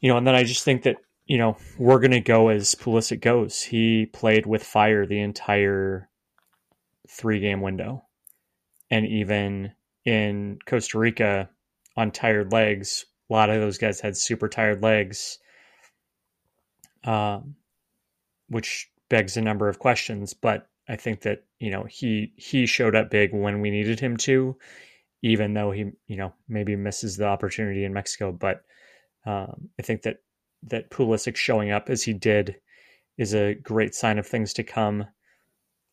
You 0.00 0.10
know, 0.10 0.18
and 0.18 0.26
then 0.26 0.34
I 0.34 0.44
just 0.44 0.64
think 0.64 0.82
that 0.82 0.96
you 1.26 1.38
know 1.38 1.56
we're 1.78 2.00
going 2.00 2.10
to 2.10 2.20
go 2.20 2.48
as 2.48 2.74
Pulisic 2.74 3.22
goes. 3.22 3.62
He 3.62 4.06
played 4.06 4.44
with 4.44 4.62
fire 4.62 5.06
the 5.06 5.20
entire 5.20 6.10
three 7.08 7.40
game 7.40 7.62
window, 7.62 8.04
and 8.90 9.06
even 9.06 9.72
in 10.04 10.58
Costa 10.66 10.98
Rica 10.98 11.48
on 11.96 12.10
tired 12.10 12.52
legs, 12.52 13.06
a 13.30 13.32
lot 13.32 13.48
of 13.48 13.60
those 13.60 13.78
guys 13.78 14.00
had 14.00 14.16
super 14.18 14.48
tired 14.48 14.82
legs, 14.82 15.38
um, 17.04 17.54
which 18.52 18.90
begs 19.08 19.36
a 19.36 19.42
number 19.42 19.68
of 19.68 19.78
questions. 19.78 20.34
But 20.34 20.68
I 20.88 20.96
think 20.96 21.22
that 21.22 21.44
you 21.58 21.70
know 21.70 21.84
he 21.84 22.32
he 22.36 22.66
showed 22.66 22.94
up 22.94 23.10
big 23.10 23.32
when 23.32 23.60
we 23.60 23.70
needed 23.70 24.00
him 24.00 24.16
to, 24.18 24.56
even 25.22 25.54
though 25.54 25.70
he 25.70 25.90
you 26.06 26.16
know 26.16 26.32
maybe 26.48 26.76
misses 26.76 27.16
the 27.16 27.26
opportunity 27.26 27.84
in 27.84 27.92
Mexico. 27.92 28.32
But 28.32 28.62
um, 29.26 29.68
I 29.78 29.82
think 29.82 30.02
that 30.02 30.18
that 30.64 30.90
Pulisic 30.90 31.36
showing 31.36 31.70
up 31.70 31.88
as 31.88 32.02
he 32.02 32.12
did 32.12 32.56
is 33.18 33.34
a 33.34 33.54
great 33.54 33.94
sign 33.94 34.18
of 34.18 34.26
things 34.26 34.52
to 34.54 34.62
come. 34.62 35.06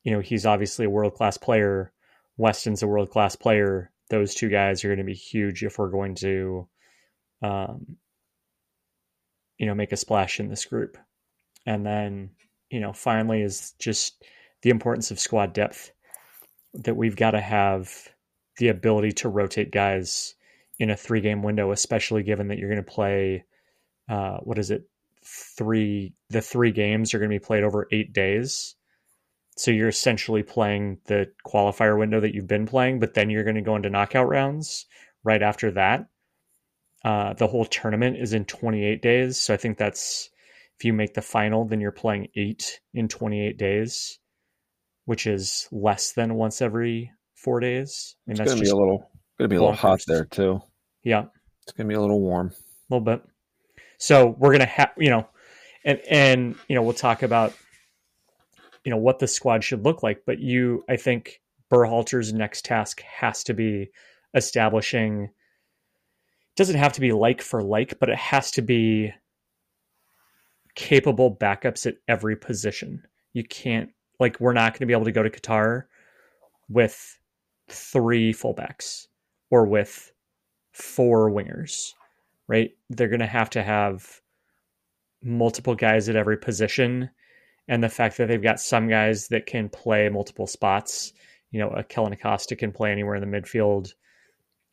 You 0.03 0.11
know, 0.11 0.19
he's 0.19 0.45
obviously 0.45 0.85
a 0.85 0.89
world 0.89 1.15
class 1.15 1.37
player. 1.37 1.91
Weston's 2.37 2.83
a 2.83 2.87
world 2.87 3.09
class 3.09 3.35
player. 3.35 3.91
Those 4.09 4.33
two 4.33 4.49
guys 4.49 4.83
are 4.83 4.87
going 4.87 4.99
to 4.99 5.03
be 5.03 5.13
huge 5.13 5.63
if 5.63 5.77
we're 5.77 5.89
going 5.89 6.15
to, 6.15 6.67
um, 7.43 7.97
you 9.57 9.65
know, 9.65 9.75
make 9.75 9.91
a 9.91 9.97
splash 9.97 10.39
in 10.39 10.49
this 10.49 10.65
group. 10.65 10.97
And 11.65 11.85
then, 11.85 12.31
you 12.69 12.79
know, 12.79 12.93
finally 12.93 13.41
is 13.41 13.73
just 13.79 14.23
the 14.61 14.69
importance 14.69 15.11
of 15.11 15.19
squad 15.19 15.53
depth 15.53 15.91
that 16.73 16.95
we've 16.95 17.15
got 17.15 17.31
to 17.31 17.41
have 17.41 18.09
the 18.57 18.67
ability 18.67 19.11
to 19.13 19.29
rotate 19.29 19.71
guys 19.71 20.35
in 20.77 20.89
a 20.89 20.97
three 20.97 21.21
game 21.21 21.41
window, 21.43 21.71
especially 21.71 22.23
given 22.23 22.47
that 22.47 22.57
you're 22.57 22.69
going 22.69 22.83
to 22.83 22.91
play, 22.91 23.43
uh, 24.09 24.37
what 24.37 24.59
is 24.59 24.71
it? 24.71 24.87
Three, 25.23 26.13
the 26.29 26.41
three 26.41 26.71
games 26.71 27.13
are 27.13 27.19
going 27.19 27.29
to 27.29 27.35
be 27.35 27.43
played 27.43 27.63
over 27.63 27.87
eight 27.91 28.13
days. 28.13 28.75
So 29.57 29.71
you're 29.71 29.89
essentially 29.89 30.41
playing 30.41 30.99
the 31.05 31.31
qualifier 31.45 31.99
window 31.99 32.21
that 32.21 32.33
you've 32.33 32.47
been 32.47 32.65
playing, 32.65 32.99
but 32.99 33.13
then 33.13 33.29
you're 33.29 33.43
going 33.43 33.57
to 33.57 33.61
go 33.61 33.75
into 33.75 33.89
knockout 33.89 34.29
rounds 34.29 34.85
right 35.23 35.41
after 35.41 35.71
that. 35.71 36.07
Uh, 37.03 37.33
the 37.33 37.47
whole 37.47 37.65
tournament 37.65 38.17
is 38.17 38.33
in 38.33 38.45
28 38.45 39.01
days. 39.01 39.37
So 39.37 39.53
I 39.53 39.57
think 39.57 39.77
that's, 39.77 40.29
if 40.79 40.85
you 40.85 40.93
make 40.93 41.13
the 41.13 41.21
final, 41.21 41.65
then 41.65 41.81
you're 41.81 41.91
playing 41.91 42.29
eight 42.35 42.79
in 42.93 43.07
28 43.07 43.57
days 43.57 44.19
which 45.09 45.25
is 45.25 45.67
less 45.71 46.11
than 46.11 46.35
once 46.35 46.61
every 46.61 47.11
four 47.33 47.59
days. 47.59 48.15
I 48.15 48.29
mean, 48.29 48.33
it's 48.33 48.39
that's 48.41 48.51
gonna 48.51 48.61
be 48.61 48.69
a 48.69 48.75
little 48.75 49.09
gonna 49.39 49.47
be 49.47 49.55
a 49.55 49.59
little 49.59 49.73
hot 49.73 50.01
there 50.05 50.25
too. 50.25 50.61
Yeah, 51.01 51.25
it's 51.63 51.71
gonna 51.71 51.89
be 51.89 51.95
a 51.95 51.99
little 51.99 52.21
warm, 52.21 52.51
a 52.51 52.93
little 52.93 53.03
bit. 53.03 53.23
So 53.97 54.35
we're 54.37 54.51
gonna 54.51 54.67
have 54.67 54.91
you 54.99 55.09
know, 55.09 55.27
and 55.83 55.99
and 56.07 56.55
you 56.67 56.75
know 56.75 56.83
we'll 56.83 56.93
talk 56.93 57.23
about 57.23 57.55
you 58.85 58.91
know 58.91 58.97
what 58.97 59.17
the 59.17 59.25
squad 59.25 59.63
should 59.63 59.83
look 59.83 60.03
like. 60.03 60.25
But 60.27 60.37
you, 60.37 60.83
I 60.87 60.95
think 60.95 61.41
Berhalter's 61.71 62.31
next 62.31 62.65
task 62.65 63.01
has 63.01 63.43
to 63.45 63.55
be 63.55 63.89
establishing. 64.35 65.31
Doesn't 66.55 66.77
have 66.77 66.93
to 66.93 67.01
be 67.01 67.13
like 67.13 67.41
for 67.41 67.63
like, 67.63 67.99
but 67.99 68.09
it 68.09 68.17
has 68.19 68.51
to 68.51 68.61
be 68.61 69.11
capable 70.79 71.35
backups 71.35 71.85
at 71.85 71.95
every 72.07 72.37
position. 72.37 73.03
You 73.33 73.43
can't 73.43 73.89
like 74.17 74.39
we're 74.39 74.53
not 74.53 74.71
going 74.71 74.79
to 74.79 74.85
be 74.85 74.93
able 74.93 75.03
to 75.05 75.11
go 75.11 75.23
to 75.23 75.29
Qatar 75.29 75.83
with 76.69 77.19
three 77.69 78.33
fullbacks 78.33 79.07
or 79.51 79.65
with 79.65 80.13
four 80.71 81.29
wingers, 81.29 81.91
right? 82.47 82.71
They're 82.89 83.09
going 83.09 83.19
to 83.19 83.25
have 83.25 83.49
to 83.51 83.61
have 83.61 84.21
multiple 85.21 85.75
guys 85.75 86.07
at 86.07 86.15
every 86.15 86.37
position. 86.37 87.09
And 87.67 87.83
the 87.83 87.89
fact 87.89 88.15
that 88.17 88.29
they've 88.29 88.41
got 88.41 88.61
some 88.61 88.87
guys 88.87 89.27
that 89.27 89.45
can 89.45 89.67
play 89.67 90.07
multiple 90.07 90.47
spots, 90.47 91.11
you 91.51 91.59
know, 91.59 91.69
a 91.71 91.83
Kellyn 91.83 92.13
Acosta 92.13 92.55
can 92.55 92.71
play 92.71 92.91
anywhere 92.91 93.15
in 93.15 93.29
the 93.29 93.37
midfield. 93.37 93.93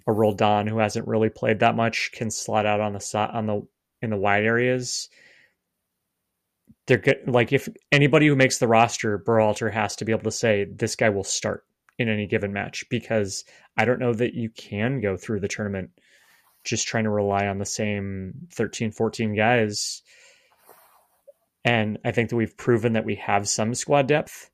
a 0.07 0.13
Roldan 0.13 0.67
who 0.69 0.79
hasn't 0.79 1.09
really 1.09 1.31
played 1.31 1.59
that 1.61 1.75
much 1.75 2.13
can 2.13 2.31
slot 2.31 2.65
out 2.67 2.81
on 2.81 2.93
the 2.93 3.31
on 3.33 3.47
the 3.47 3.67
in 4.03 4.11
the 4.11 4.17
wide 4.17 4.45
areas. 4.45 5.09
They're 6.87 6.99
good. 6.99 7.23
Like 7.27 7.53
if 7.53 7.69
anybody 7.91 8.29
who 8.29 8.37
makes 8.37 8.59
the 8.59 8.69
roster, 8.69 9.19
Berhalter 9.19 9.73
has 9.73 9.97
to 9.97 10.05
be 10.05 10.13
able 10.13 10.23
to 10.23 10.31
say 10.31 10.65
this 10.65 10.97
guy 10.97 11.09
will 11.09 11.25
start 11.25 11.65
in 11.99 12.09
any 12.09 12.27
given 12.27 12.53
match 12.53 12.85
because 12.89 13.45
I 13.77 13.85
don't 13.85 14.01
know 14.01 14.15
that 14.15 14.35
you 14.35 14.51
can 14.51 15.01
go 15.01 15.17
through 15.17 15.41
the 15.41 15.49
tournament 15.49 15.91
just 16.65 16.87
trying 16.87 17.05
to 17.05 17.11
rely 17.11 17.47
on 17.47 17.59
the 17.59 17.65
same 17.65 18.49
13, 18.53 18.93
14 18.93 19.35
guys. 19.35 20.03
And 21.65 21.99
I 22.05 22.13
think 22.13 22.31
that 22.31 22.37
we've 22.37 22.57
proven 22.57 22.93
that 22.93 23.05
we 23.05 23.17
have 23.17 23.49
some 23.49 23.75
squad 23.75 24.07
depth. 24.07 24.51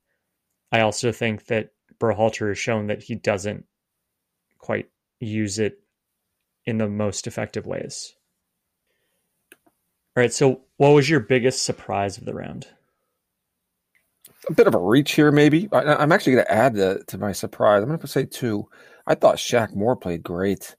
I 0.70 0.80
also 0.80 1.12
think 1.12 1.46
that 1.46 1.70
Berhalter 1.98 2.48
has 2.48 2.58
shown 2.58 2.86
that 2.86 3.02
he 3.02 3.14
doesn't 3.14 3.66
quite 4.58 4.88
use 5.20 5.58
it 5.58 5.80
in 6.64 6.78
the 6.78 6.88
most 6.88 7.26
effective 7.26 7.66
ways. 7.66 8.14
All 10.14 10.20
right, 10.20 10.32
so 10.32 10.60
what 10.76 10.90
was 10.90 11.08
your 11.08 11.20
biggest 11.20 11.64
surprise 11.64 12.18
of 12.18 12.26
the 12.26 12.34
round? 12.34 12.66
A 14.46 14.52
bit 14.52 14.66
of 14.66 14.74
a 14.74 14.78
reach 14.78 15.12
here, 15.12 15.32
maybe. 15.32 15.70
I, 15.72 16.02
am 16.02 16.12
actually 16.12 16.34
going 16.34 16.44
to 16.44 16.52
add 16.52 16.74
to, 16.74 17.02
to 17.06 17.18
my 17.18 17.32
surprise. 17.32 17.82
I'm 17.82 17.88
going 17.88 17.98
to 17.98 18.06
say 18.06 18.26
two. 18.26 18.68
I 19.06 19.14
thought 19.14 19.36
Shaq 19.36 19.74
Moore 19.74 19.96
played 19.96 20.22
great. 20.22 20.76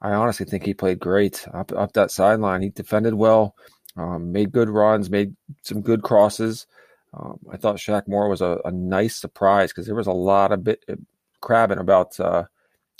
I 0.00 0.12
honestly 0.12 0.46
think 0.46 0.64
he 0.64 0.74
played 0.74 1.00
great 1.00 1.44
up 1.52 1.72
up 1.72 1.92
that 1.94 2.12
sideline. 2.12 2.62
He 2.62 2.68
defended 2.68 3.14
well, 3.14 3.56
um, 3.96 4.30
made 4.30 4.52
good 4.52 4.68
runs, 4.68 5.10
made 5.10 5.34
some 5.62 5.80
good 5.80 6.02
crosses. 6.02 6.68
Um, 7.12 7.40
I 7.50 7.56
thought 7.56 7.76
Shaq 7.76 8.06
Moore 8.06 8.28
was 8.28 8.40
a, 8.40 8.60
a 8.64 8.70
nice 8.70 9.16
surprise 9.16 9.72
because 9.72 9.86
there 9.86 9.96
was 9.96 10.06
a 10.06 10.12
lot 10.12 10.52
of 10.52 10.62
bit 10.62 10.84
uh, 10.88 10.94
crabbing 11.40 11.78
about 11.78 12.18
uh, 12.20 12.44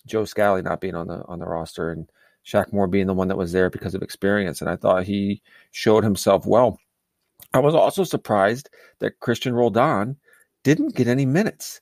Joe 0.06 0.24
Scally 0.24 0.62
not 0.62 0.80
being 0.80 0.96
on 0.96 1.06
the 1.06 1.24
on 1.26 1.38
the 1.38 1.46
roster 1.46 1.92
and 1.92 2.08
Shaq 2.48 2.72
Moore 2.72 2.86
being 2.86 3.06
the 3.06 3.14
one 3.14 3.28
that 3.28 3.36
was 3.36 3.52
there 3.52 3.68
because 3.68 3.94
of 3.94 4.02
experience. 4.02 4.60
And 4.60 4.70
I 4.70 4.76
thought 4.76 5.04
he 5.04 5.42
showed 5.70 6.02
himself 6.02 6.46
well. 6.46 6.78
I 7.52 7.58
was 7.58 7.74
also 7.74 8.04
surprised 8.04 8.70
that 9.00 9.20
Christian 9.20 9.54
Roldan 9.54 10.16
didn't 10.64 10.94
get 10.94 11.08
any 11.08 11.26
minutes. 11.26 11.80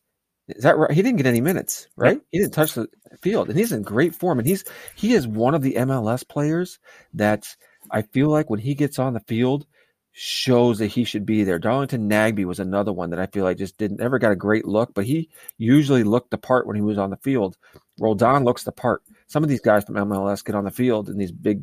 Is 0.48 0.62
that 0.62 0.76
right? 0.76 0.90
He 0.90 1.02
didn't 1.02 1.16
get 1.16 1.26
any 1.26 1.40
minutes, 1.40 1.88
right? 1.96 2.20
He 2.30 2.38
didn't 2.38 2.54
touch 2.54 2.74
the 2.74 2.88
field, 3.20 3.48
and 3.48 3.58
he's 3.58 3.72
in 3.72 3.82
great 3.82 4.14
form. 4.14 4.38
And 4.38 4.46
he's 4.46 4.64
he 4.94 5.12
is 5.12 5.26
one 5.26 5.54
of 5.54 5.62
the 5.62 5.74
MLS 5.74 6.28
players 6.28 6.78
that 7.14 7.56
I 7.90 8.02
feel 8.02 8.28
like 8.28 8.48
when 8.48 8.60
he 8.60 8.74
gets 8.74 9.00
on 9.00 9.14
the 9.14 9.20
field, 9.20 9.66
shows 10.12 10.78
that 10.78 10.86
he 10.86 11.04
should 11.04 11.26
be 11.26 11.44
there. 11.44 11.58
Darlington 11.58 12.08
Nagbe 12.08 12.46
was 12.46 12.58
another 12.58 12.92
one 12.92 13.10
that 13.10 13.18
I 13.18 13.26
feel 13.26 13.44
like 13.44 13.58
just 13.58 13.76
didn't 13.76 14.00
ever 14.00 14.18
got 14.18 14.32
a 14.32 14.36
great 14.36 14.64
look, 14.64 14.94
but 14.94 15.04
he 15.04 15.28
usually 15.58 16.04
looked 16.04 16.30
the 16.30 16.38
part 16.38 16.66
when 16.66 16.74
he 16.74 16.80
was 16.80 16.96
on 16.96 17.10
the 17.10 17.18
field. 17.18 17.56
Roldan 18.00 18.44
looks 18.44 18.64
the 18.64 18.72
part. 18.72 19.02
Some 19.28 19.42
of 19.42 19.48
these 19.48 19.60
guys 19.60 19.84
from 19.84 19.96
MLS 19.96 20.44
get 20.44 20.54
on 20.54 20.64
the 20.64 20.70
field 20.70 21.08
in 21.08 21.18
these 21.18 21.32
big, 21.32 21.62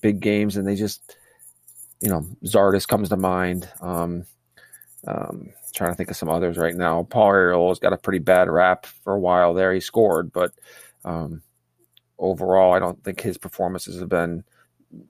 big 0.00 0.20
games, 0.20 0.56
and 0.56 0.66
they 0.66 0.74
just, 0.74 1.16
you 2.00 2.08
know, 2.08 2.26
Zardes 2.44 2.88
comes 2.88 3.10
to 3.10 3.16
mind. 3.16 3.68
Um, 3.80 4.24
um, 5.06 5.50
trying 5.74 5.90
to 5.90 5.96
think 5.96 6.10
of 6.10 6.16
some 6.16 6.30
others 6.30 6.56
right 6.56 6.74
now. 6.74 7.02
Paul 7.02 7.30
Arriola's 7.30 7.78
got 7.78 7.92
a 7.92 7.98
pretty 7.98 8.20
bad 8.20 8.48
rap 8.48 8.86
for 8.86 9.14
a 9.14 9.20
while 9.20 9.54
there. 9.54 9.74
He 9.74 9.80
scored, 9.80 10.32
but 10.32 10.52
um, 11.04 11.42
overall, 12.18 12.72
I 12.72 12.78
don't 12.78 13.02
think 13.02 13.20
his 13.20 13.36
performances 13.36 13.98
have 14.00 14.08
been 14.08 14.44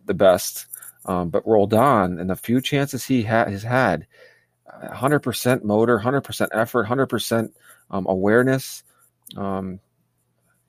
the 0.07 0.15
best. 0.15 0.67
Um, 1.07 1.29
but 1.29 1.47
Roldan 1.47 2.19
and 2.19 2.31
the 2.31 2.37
few 2.37 2.63
chances 2.63 3.05
he 3.05 3.23
ha- 3.23 3.45
has 3.45 3.63
had, 3.63 4.07
100% 4.83 5.63
motor, 5.63 5.99
100% 5.99 6.49
effort, 6.53 6.87
100% 6.87 7.53
um, 7.91 8.07
awareness. 8.09 8.83
Um, 9.37 9.81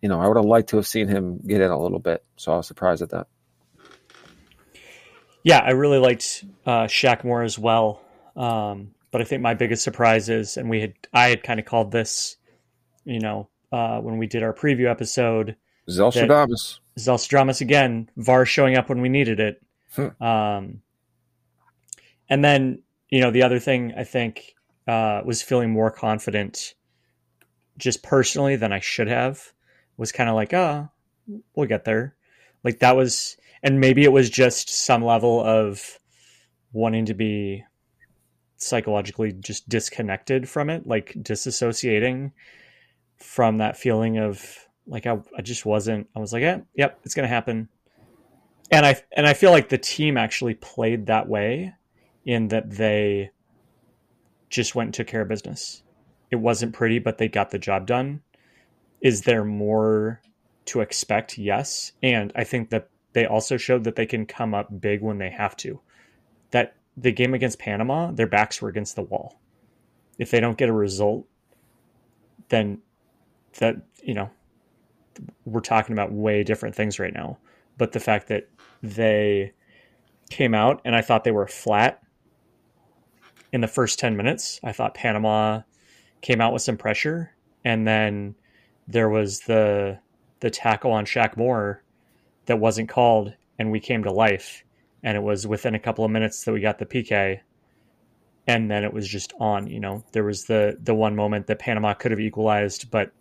you 0.01 0.09
know, 0.09 0.19
I 0.19 0.27
would 0.27 0.37
have 0.37 0.45
liked 0.45 0.69
to 0.69 0.77
have 0.77 0.87
seen 0.87 1.07
him 1.07 1.39
get 1.45 1.61
in 1.61 1.71
a 1.71 1.79
little 1.79 1.99
bit. 1.99 2.23
So 2.37 2.53
I 2.53 2.57
was 2.57 2.67
surprised 2.67 3.01
at 3.01 3.09
that. 3.09 3.27
Yeah, 5.43 5.59
I 5.59 5.71
really 5.71 5.99
liked 5.99 6.43
uh, 6.65 6.85
Shaq 6.85 7.23
Moore 7.23 7.43
as 7.43 7.57
well. 7.57 8.01
Um, 8.35 8.91
but 9.11 9.21
I 9.21 9.23
think 9.23 9.41
my 9.41 9.53
biggest 9.53 9.83
surprise 9.83 10.27
is, 10.27 10.57
and 10.57 10.69
we 10.69 10.81
had, 10.81 10.93
I 11.13 11.29
had 11.29 11.43
kind 11.43 11.59
of 11.59 11.65
called 11.65 11.91
this, 11.91 12.37
you 13.03 13.19
know, 13.19 13.49
uh, 13.71 13.99
when 13.99 14.17
we 14.17 14.27
did 14.27 14.43
our 14.43 14.53
preview 14.53 14.89
episode. 14.89 15.55
Zellstradamus. 15.89 16.79
Zellstradamus 16.97 17.61
again. 17.61 18.09
VAR 18.17 18.45
showing 18.45 18.75
up 18.75 18.89
when 18.89 19.01
we 19.01 19.09
needed 19.09 19.39
it. 19.39 19.61
Hmm. 19.95 20.23
Um, 20.23 20.81
and 22.29 22.43
then, 22.43 22.81
you 23.09 23.21
know, 23.21 23.31
the 23.31 23.43
other 23.43 23.59
thing 23.59 23.93
I 23.95 24.03
think 24.03 24.55
uh, 24.87 25.21
was 25.25 25.41
feeling 25.41 25.71
more 25.71 25.91
confident 25.91 26.73
just 27.77 28.03
personally 28.03 28.55
than 28.55 28.73
I 28.73 28.79
should 28.79 29.07
have 29.07 29.53
was 29.97 30.11
kind 30.11 30.29
of 30.29 30.35
like, 30.35 30.53
oh, 30.53 30.89
we'll 31.55 31.67
get 31.67 31.85
there. 31.85 32.15
Like 32.63 32.79
that 32.79 32.95
was, 32.95 33.37
and 33.63 33.79
maybe 33.79 34.03
it 34.03 34.11
was 34.11 34.29
just 34.29 34.69
some 34.69 35.03
level 35.03 35.41
of 35.41 35.99
wanting 36.73 37.05
to 37.05 37.13
be 37.13 37.63
psychologically 38.57 39.31
just 39.33 39.67
disconnected 39.69 40.49
from 40.49 40.69
it, 40.69 40.87
like 40.87 41.13
disassociating 41.17 42.31
from 43.17 43.59
that 43.59 43.77
feeling 43.77 44.17
of 44.17 44.67
like 44.87 45.05
I, 45.05 45.19
I 45.37 45.41
just 45.41 45.65
wasn't. 45.65 46.07
I 46.15 46.19
was 46.19 46.33
like, 46.33 46.41
yeah, 46.41 46.59
yep, 46.75 46.99
it's 47.03 47.15
gonna 47.15 47.27
happen. 47.27 47.69
And 48.71 48.85
I 48.85 49.01
and 49.15 49.27
I 49.27 49.33
feel 49.33 49.51
like 49.51 49.69
the 49.69 49.77
team 49.77 50.17
actually 50.17 50.55
played 50.55 51.05
that 51.07 51.27
way, 51.27 51.73
in 52.25 52.47
that 52.49 52.71
they 52.71 53.31
just 54.49 54.75
went 54.75 54.87
and 54.87 54.93
took 54.93 55.07
care 55.07 55.21
of 55.21 55.27
business. 55.27 55.83
It 56.31 56.37
wasn't 56.37 56.73
pretty, 56.73 56.99
but 56.99 57.17
they 57.17 57.27
got 57.27 57.51
the 57.51 57.59
job 57.59 57.85
done. 57.85 58.21
Is 59.05 59.21
there 59.21 59.45
more 59.45 60.19
to 60.65 60.81
expect? 60.81 61.37
Yes, 61.37 61.91
and 62.01 62.33
I 62.35 62.43
think 62.43 62.71
that 62.71 62.89
they 63.13 63.27
also 63.27 63.55
showed 63.55 63.83
that 63.83 63.95
they 63.95 64.07
can 64.07 64.25
come 64.25 64.55
up 64.55 64.81
big 64.81 65.03
when 65.03 65.19
they 65.19 65.29
have 65.29 65.55
to. 65.57 65.79
That 66.49 66.75
the 66.97 67.11
game 67.11 67.35
against 67.35 67.59
Panama, 67.59 68.09
their 68.11 68.25
backs 68.25 68.63
were 68.63 68.69
against 68.69 68.95
the 68.95 69.03
wall. 69.03 69.39
If 70.17 70.31
they 70.31 70.39
don't 70.39 70.57
get 70.57 70.69
a 70.69 70.73
result, 70.73 71.27
then 72.49 72.81
that, 73.59 73.75
you 74.01 74.15
know, 74.15 74.31
we're 75.45 75.61
talking 75.61 75.93
about 75.93 76.11
way 76.11 76.43
different 76.43 76.73
things 76.73 76.97
right 76.97 77.13
now. 77.13 77.37
But 77.77 77.91
the 77.91 77.99
fact 77.99 78.27
that 78.29 78.49
they 78.81 79.53
came 80.31 80.55
out 80.55 80.81
and 80.83 80.95
I 80.95 81.01
thought 81.01 81.25
they 81.25 81.31
were 81.31 81.45
flat 81.45 82.01
in 83.53 83.61
the 83.61 83.67
first 83.67 83.99
10 83.99 84.17
minutes, 84.17 84.59
I 84.63 84.71
thought 84.71 84.95
Panama 84.95 85.61
came 86.21 86.41
out 86.41 86.53
with 86.53 86.63
some 86.63 86.77
pressure. 86.77 87.35
And 87.63 87.87
then 87.87 88.33
there 88.87 89.09
was 89.09 89.41
the 89.41 89.99
the 90.39 90.49
tackle 90.49 90.91
on 90.91 91.05
Shaq 91.05 91.37
Moore 91.37 91.81
that 92.45 92.59
wasn't 92.59 92.89
called, 92.89 93.33
and 93.57 93.71
we 93.71 93.79
came 93.79 94.03
to 94.03 94.11
life. 94.11 94.63
And 95.03 95.15
it 95.15 95.21
was 95.21 95.45
within 95.45 95.75
a 95.75 95.79
couple 95.79 96.03
of 96.03 96.11
minutes 96.11 96.43
that 96.43 96.51
we 96.51 96.61
got 96.61 96.79
the 96.79 96.85
PK 96.85 97.41
and 98.47 98.69
then 98.69 98.83
it 98.83 98.93
was 98.93 99.07
just 99.07 99.33
on 99.39 99.67
you 99.67 99.79
know 99.79 100.03
there 100.11 100.23
was 100.23 100.45
the 100.45 100.77
the 100.83 100.93
one 100.93 101.15
moment 101.15 101.47
that 101.47 101.59
Panama 101.59 101.93
could 101.93 102.11
have 102.11 102.19
equalized 102.19 102.89
but 102.91 103.11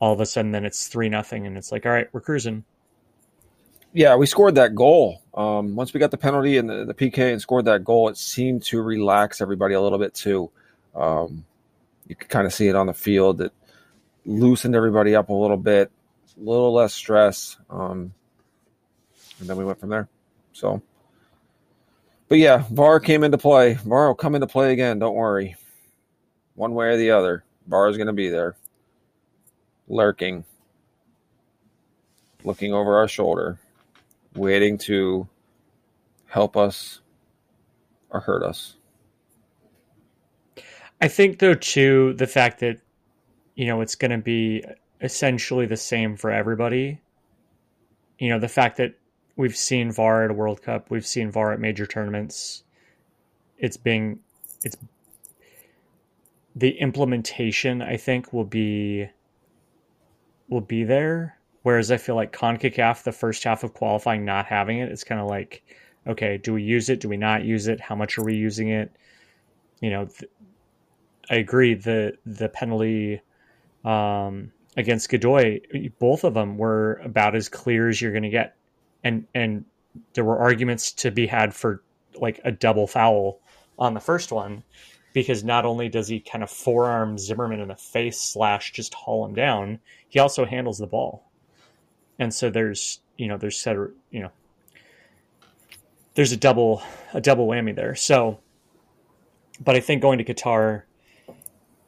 all 0.00 0.12
of 0.12 0.20
a 0.20 0.26
sudden 0.26 0.52
then 0.52 0.64
it's 0.64 0.88
3 0.88 1.08
nothing 1.08 1.46
and 1.46 1.56
it's 1.56 1.72
like 1.72 1.86
all 1.86 1.92
right 1.92 2.08
we're 2.12 2.20
cruising. 2.20 2.64
Yeah 3.92 4.16
we 4.16 4.26
scored 4.26 4.54
that 4.56 4.74
goal. 4.74 5.22
Um, 5.34 5.76
once 5.76 5.94
we 5.94 6.00
got 6.00 6.10
the 6.10 6.18
penalty 6.18 6.58
and 6.58 6.68
the, 6.68 6.84
the, 6.84 6.94
PK 6.94 7.32
and 7.32 7.40
scored 7.40 7.64
that 7.66 7.84
goal 7.84 8.08
it 8.08 8.16
seemed 8.16 8.62
to 8.64 8.82
relax 8.82 9.40
everybody 9.40 9.74
a 9.74 9.80
little 9.80 9.98
bit 9.98 10.14
too. 10.14 10.50
Um, 10.94 11.44
you 12.06 12.16
could 12.16 12.28
kind 12.28 12.46
of 12.46 12.52
see 12.52 12.68
it 12.68 12.76
on 12.76 12.86
the 12.86 12.94
field 12.94 13.40
it 13.40 13.52
loosened 14.24 14.74
everybody 14.74 15.14
up 15.14 15.28
a 15.28 15.34
little 15.34 15.56
bit 15.56 15.90
a 16.36 16.40
little 16.40 16.72
less 16.72 16.94
stress 16.94 17.56
um, 17.70 18.12
and 19.40 19.48
then 19.48 19.56
we 19.56 19.64
went 19.64 19.80
from 19.80 19.90
there 19.90 20.08
so 20.52 20.82
but 22.32 22.38
yeah, 22.38 22.64
VAR 22.70 22.98
came 22.98 23.24
into 23.24 23.36
play. 23.36 23.74
VAR 23.74 24.06
will 24.06 24.14
come 24.14 24.34
into 24.34 24.46
play 24.46 24.72
again. 24.72 24.98
Don't 24.98 25.14
worry. 25.14 25.54
One 26.54 26.72
way 26.72 26.86
or 26.86 26.96
the 26.96 27.10
other, 27.10 27.44
VAR 27.66 27.90
is 27.90 27.98
going 27.98 28.06
to 28.06 28.14
be 28.14 28.30
there, 28.30 28.56
lurking, 29.86 30.46
looking 32.42 32.72
over 32.72 32.96
our 32.96 33.06
shoulder, 33.06 33.58
waiting 34.34 34.78
to 34.78 35.28
help 36.24 36.56
us 36.56 37.02
or 38.08 38.20
hurt 38.20 38.42
us. 38.42 38.76
I 41.02 41.08
think, 41.08 41.38
though, 41.38 41.52
too, 41.52 42.14
the 42.14 42.26
fact 42.26 42.60
that, 42.60 42.80
you 43.54 43.66
know, 43.66 43.80
it's 43.80 43.94
going 43.94 44.10
to 44.10 44.18
be 44.18 44.64
essentially 45.00 45.66
the 45.66 45.76
same 45.76 46.16
for 46.16 46.30
everybody. 46.30 47.00
You 48.18 48.30
know, 48.30 48.38
the 48.38 48.48
fact 48.48 48.76
that 48.78 48.94
we've 49.36 49.56
seen 49.56 49.92
VAR 49.92 50.24
at 50.24 50.30
a 50.30 50.34
World 50.34 50.62
Cup, 50.62 50.90
we've 50.90 51.06
seen 51.06 51.30
VAR 51.30 51.52
at 51.52 51.60
major 51.60 51.86
tournaments. 51.86 52.64
It's 53.58 53.76
being 53.76 54.20
it's 54.64 54.76
the 56.54 56.78
implementation 56.78 57.82
I 57.82 57.96
think 57.96 58.32
will 58.32 58.44
be 58.44 59.08
will 60.48 60.60
be 60.60 60.84
there. 60.84 61.38
Whereas 61.62 61.90
I 61.92 61.96
feel 61.96 62.16
like 62.16 62.32
CONCACAF, 62.32 63.04
the 63.04 63.12
first 63.12 63.44
half 63.44 63.62
of 63.62 63.72
qualifying 63.72 64.24
not 64.24 64.46
having 64.46 64.78
it, 64.78 64.90
it's 64.90 65.04
kind 65.04 65.20
of 65.20 65.28
like, 65.28 65.62
okay, 66.08 66.36
do 66.36 66.52
we 66.52 66.62
use 66.62 66.88
it? 66.88 66.98
Do 66.98 67.08
we 67.08 67.16
not 67.16 67.44
use 67.44 67.68
it? 67.68 67.80
How 67.80 67.94
much 67.94 68.18
are 68.18 68.24
we 68.24 68.34
using 68.34 68.68
it? 68.68 68.90
You 69.80 69.90
know, 69.90 70.06
th- 70.06 70.30
I 71.30 71.36
agree. 71.36 71.74
The 71.74 72.18
the 72.26 72.48
penalty 72.48 73.20
um, 73.84 74.52
against 74.76 75.10
Godoy, 75.10 75.60
both 75.98 76.24
of 76.24 76.34
them 76.34 76.56
were 76.56 77.00
about 77.04 77.34
as 77.34 77.48
clear 77.48 77.88
as 77.88 78.00
you're 78.00 78.12
going 78.12 78.22
to 78.22 78.30
get, 78.30 78.56
and 79.04 79.26
and 79.34 79.64
there 80.14 80.24
were 80.24 80.38
arguments 80.38 80.92
to 80.92 81.10
be 81.10 81.26
had 81.26 81.54
for 81.54 81.82
like 82.16 82.40
a 82.44 82.52
double 82.52 82.86
foul 82.86 83.40
on 83.78 83.94
the 83.94 84.00
first 84.00 84.32
one 84.32 84.62
because 85.12 85.44
not 85.44 85.64
only 85.64 85.88
does 85.88 86.08
he 86.08 86.20
kind 86.20 86.42
of 86.42 86.50
forearm 86.50 87.18
Zimmerman 87.18 87.60
in 87.60 87.68
the 87.68 87.76
face 87.76 88.18
slash 88.18 88.72
just 88.72 88.94
haul 88.94 89.26
him 89.26 89.34
down, 89.34 89.78
he 90.08 90.18
also 90.18 90.44
handles 90.46 90.78
the 90.78 90.86
ball, 90.86 91.30
and 92.18 92.32
so 92.32 92.50
there's 92.50 93.00
you 93.16 93.28
know 93.28 93.36
there's 93.36 93.58
set 93.58 93.76
you 94.10 94.20
know 94.20 94.30
there's 96.14 96.32
a 96.32 96.36
double 96.36 96.82
a 97.12 97.20
double 97.20 97.46
whammy 97.46 97.74
there. 97.74 97.94
So, 97.94 98.40
but 99.60 99.74
I 99.74 99.80
think 99.80 100.02
going 100.02 100.18
to 100.18 100.24
Qatar, 100.24 100.82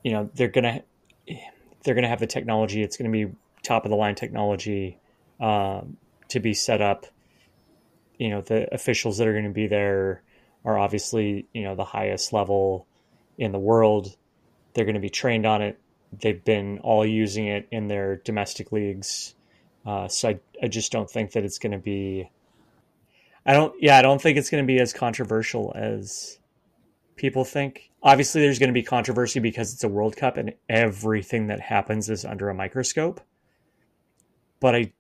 you 0.03 0.13
know, 0.13 0.31
they're 0.35 0.49
gonna 0.49 0.83
they're 1.85 1.95
gonna 1.95 2.09
have 2.09 2.21
the 2.21 2.27
technology. 2.27 2.83
It's 2.83 2.97
gonna 2.97 3.11
be 3.11 3.33
top 3.63 3.85
of 3.85 3.91
the 3.91 3.97
line 3.97 4.15
technology 4.15 4.99
um, 5.41 5.97
to 6.29 6.41
be 6.41 6.55
set 6.55 6.81
up. 6.81 7.07
You 8.19 8.31
know, 8.31 8.41
the 8.43 8.73
officials 8.73 9.19
that 9.19 9.27
are 9.27 9.33
going 9.33 9.45
to 9.45 9.51
be 9.51 9.67
there 9.67 10.23
are 10.65 10.79
obviously 10.79 11.47
you 11.53 11.65
know 11.65 11.75
the 11.75 11.85
highest 11.85 12.33
level 12.33 12.87
in 13.39 13.53
the 13.53 13.59
world. 13.59 14.17
They're 14.75 14.85
going 14.85 14.95
to 14.95 15.01
be 15.01 15.11
trained 15.11 15.47
on 15.47 15.63
it. 15.63 15.81
They've 16.13 16.43
been 16.45 16.79
all 16.79 17.05
using 17.05 17.47
it 17.47 17.67
in 17.71 17.89
their 17.89 18.17
domestic 18.17 18.71
leagues. 18.71 19.35
Uh, 19.85 20.09
so 20.09 20.31
I, 20.31 20.41
I 20.63 20.69
just 20.69 20.93
don't 20.93 21.11
think 21.11 21.33
that 21.33 21.45
it's 21.45 21.59
going 21.59 21.73
to 21.73 21.79
be 21.79 22.31
I 23.47 23.53
don't. 23.53 23.75
Yeah, 23.81 23.99
I 23.99 24.03
don't 24.03 24.21
think 24.21 24.39
it's 24.39 24.51
going 24.51 24.65
to 24.65 24.67
be 24.67 24.81
as 24.81 24.93
controversial 24.93 25.73
as 25.75 26.39
people 27.17 27.45
think. 27.45 27.91
Obviously, 28.03 28.41
there's 28.41 28.59
going 28.59 28.69
to 28.69 28.75
be 28.75 28.83
controversy 28.83 29.41
because 29.41 29.73
it's 29.73 29.85
a 29.85 29.89
World 29.89 30.17
Cup 30.17 30.37
and 30.37 30.55
everything 30.69 31.47
that 31.49 31.61
happens 31.61 32.11
is 32.11 32.25
under 32.25 32.49
a 32.49 32.55
microscope. 32.55 33.21
But 34.61 34.75
I, 34.75 34.93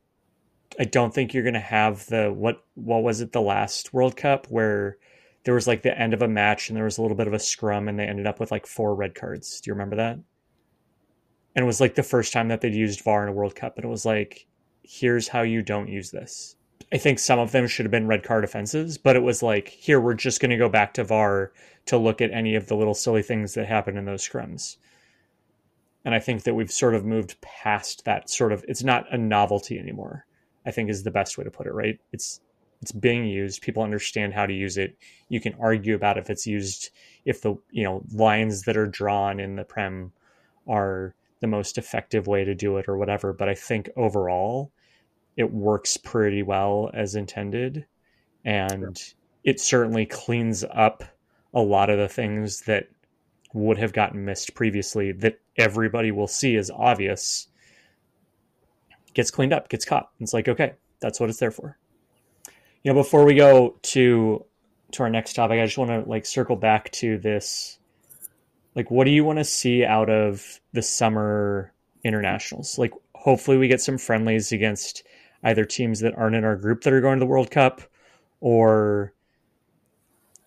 I 0.79 0.85
don't 0.85 1.15
think 1.15 1.33
you're 1.33 1.43
going 1.43 1.55
to 1.55 1.61
have 1.61 2.07
the 2.07 2.33
what 2.33 2.65
what 2.75 3.03
was 3.03 3.21
it 3.21 3.33
the 3.33 3.41
last 3.41 3.93
World 3.93 4.17
Cup 4.17 4.47
where 4.49 4.99
there 5.45 5.55
was 5.55 5.67
like 5.67 5.83
the 5.83 5.99
end 5.99 6.15
of 6.15 6.23
a 6.23 6.29
match 6.29 6.69
and 6.69 6.77
there 6.77 6.85
was 6.85 6.99
a 6.99 7.03
little 7.03 7.17
bit 7.17 7.27
of 7.27 7.35
a 7.35 7.39
scrum 7.39 7.89
and 7.89 7.99
they 7.99 8.07
ended 8.07 8.27
up 8.27 8.41
with 8.41 8.51
like 8.51 8.67
four 8.67 8.95
red 8.95 9.15
cards. 9.15 9.61
Do 9.61 9.69
you 9.69 9.75
remember 9.75 9.97
that? 9.97 10.15
And 10.15 11.63
it 11.63 11.67
was 11.67 11.81
like 11.81 11.95
the 11.95 12.03
first 12.03 12.33
time 12.33 12.49
that 12.49 12.61
they'd 12.61 12.75
used 12.75 13.05
VAR 13.05 13.23
in 13.23 13.29
a 13.29 13.33
World 13.33 13.55
Cup, 13.55 13.77
and 13.77 13.85
it 13.85 13.89
was 13.89 14.05
like, 14.05 14.49
here's 14.83 15.29
how 15.29 15.43
you 15.43 15.63
don't 15.63 15.89
use 15.89 16.11
this 16.11 16.57
I 16.95 16.97
think 16.97 17.19
some 17.19 17.41
of 17.41 17.51
them 17.51 17.67
should 17.67 17.85
have 17.85 17.91
been 17.91 18.07
red 18.07 18.23
card 18.23 18.45
offenses, 18.45 18.99
but 18.99 19.17
it 19.17 19.23
was 19.25 19.43
like, 19.43 19.67
here, 19.67 20.01
we're 20.01 20.15
just 20.15 20.41
going 20.41 20.53
to 20.53 20.57
go 20.57 20.69
back 20.69 20.95
to 20.95 21.03
VAR 21.03 21.51
to 21.87 21.99
look 21.99 22.21
at 22.21 22.31
any 22.31 22.55
of 22.55 22.69
the 22.69 22.77
little 22.77 22.95
silly 22.95 23.21
things 23.21 23.55
that 23.55 23.67
happen 23.67 23.97
in 23.97 24.05
those 24.05 24.27
scrums. 24.27 24.77
And 26.05 26.15
I 26.15 26.21
think 26.21 26.45
that 26.45 26.55
we've 26.55 26.71
sort 26.71 26.95
of 26.95 27.05
moved 27.05 27.41
past 27.41 28.05
that 28.05 28.31
sort 28.31 28.53
of, 28.53 28.65
it's 28.69 28.85
not 28.85 29.13
a 29.13 29.19
novelty 29.19 29.77
anymore, 29.77 30.25
I 30.65 30.71
think 30.71 30.89
is 30.89 31.03
the 31.03 31.11
best 31.11 31.37
way 31.37 31.43
to 31.43 31.51
put 31.51 31.67
it, 31.67 31.73
right? 31.73 31.99
It's, 32.13 32.41
it's 32.81 32.93
being 32.93 33.25
used. 33.25 33.61
People 33.61 33.83
understand 33.83 34.33
how 34.33 34.47
to 34.47 34.55
use 34.55 34.79
it. 34.79 34.97
You 35.29 35.41
can 35.41 35.55
argue 35.59 35.97
about 35.97 36.17
if 36.17 36.31
it's 36.31 36.47
used, 36.47 36.91
if 37.25 37.41
the, 37.41 37.57
you 37.73 37.83
know, 37.83 38.05
lines 38.13 38.63
that 38.63 38.77
are 38.77 38.87
drawn 38.87 39.41
in 39.41 39.57
the 39.57 39.65
Prem 39.65 40.13
are 40.69 41.17
the 41.41 41.49
most 41.49 41.77
effective 41.77 42.29
way 42.29 42.45
to 42.45 42.55
do 42.55 42.77
it 42.77 42.87
or 42.87 42.97
whatever. 42.97 43.33
But 43.33 43.49
I 43.49 43.55
think 43.55 43.91
overall, 43.97 44.71
it 45.37 45.53
works 45.53 45.97
pretty 45.97 46.43
well 46.43 46.91
as 46.95 47.15
intended. 47.15 47.87
And 48.45 48.99
sure. 48.99 49.15
it 49.43 49.61
certainly 49.61 50.07
cleans 50.07 50.65
up 50.71 51.03
a 51.53 51.61
lot 51.61 51.91
of 51.91 51.99
the 51.99 52.09
things 52.09 52.63
that 52.63 52.89
would 53.53 53.79
have 53.79 53.93
gotten 53.93 54.25
missed 54.25 54.55
previously 54.55 55.13
that 55.13 55.41
everybody 55.57 56.11
will 56.11 56.27
see 56.27 56.57
as 56.57 56.71
obvious. 56.71 57.49
Gets 59.15 59.31
cleaned 59.31 59.53
up 59.53 59.69
gets 59.69 59.85
caught. 59.85 60.11
It's 60.21 60.35
like 60.35 60.49
okay 60.49 60.75
that's 61.01 61.21
what 61.21 61.31
it's 61.31 61.39
there 61.39 61.51
for. 61.51 61.79
You 62.83 62.93
know 62.93 63.01
before 63.01 63.25
we 63.25 63.35
go 63.35 63.77
to 63.83 64.45
to 64.93 65.03
our 65.03 65.11
next 65.11 65.33
topic 65.35 65.59
i 65.61 65.65
just 65.65 65.79
want 65.79 65.91
to 65.91 66.09
like 66.09 66.27
circle 66.27 66.57
back 66.57 66.91
to 66.93 67.19
this. 67.19 67.79
Like 68.75 68.91
what 68.91 69.05
do 69.05 69.13
you 69.13 69.25
want 69.25 69.39
to 69.39 69.45
see 69.45 69.85
out 69.85 70.11
of 70.11 70.61
the 70.73 70.83
summer 70.83 71.73
internationals? 72.03 72.77
Like 72.77 72.93
hopefully 73.15 73.57
we 73.57 73.69
get 73.69 73.81
some 73.81 73.99
friendlies 73.99 74.51
against 74.51 75.05
either 75.45 75.65
teams 75.65 76.01
that 76.01 76.17
aren't 76.17 76.35
in 76.35 76.45
our 76.45 76.57
group 76.57 76.83
that 76.83 76.93
are 76.93 77.03
going 77.03 77.19
to 77.19 77.25
the 77.25 77.31
World 77.31 77.51
Cup 77.51 77.83
or 78.41 79.13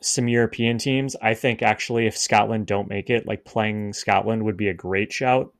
some 0.01 0.27
European 0.27 0.77
teams. 0.77 1.15
I 1.21 1.35
think 1.35 1.61
actually, 1.61 2.07
if 2.07 2.17
Scotland 2.17 2.65
don't 2.65 2.89
make 2.89 3.09
it, 3.09 3.27
like 3.27 3.45
playing 3.45 3.93
Scotland 3.93 4.43
would 4.43 4.57
be 4.57 4.69
a 4.69 4.73
great 4.73 5.13
shout. 5.13 5.53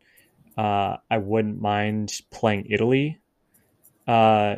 Uh, 0.58 0.98
I 1.10 1.20
wouldn't 1.20 1.62
mind 1.62 2.14
playing 2.32 2.66
Italy, 2.70 3.20
uh, 4.08 4.56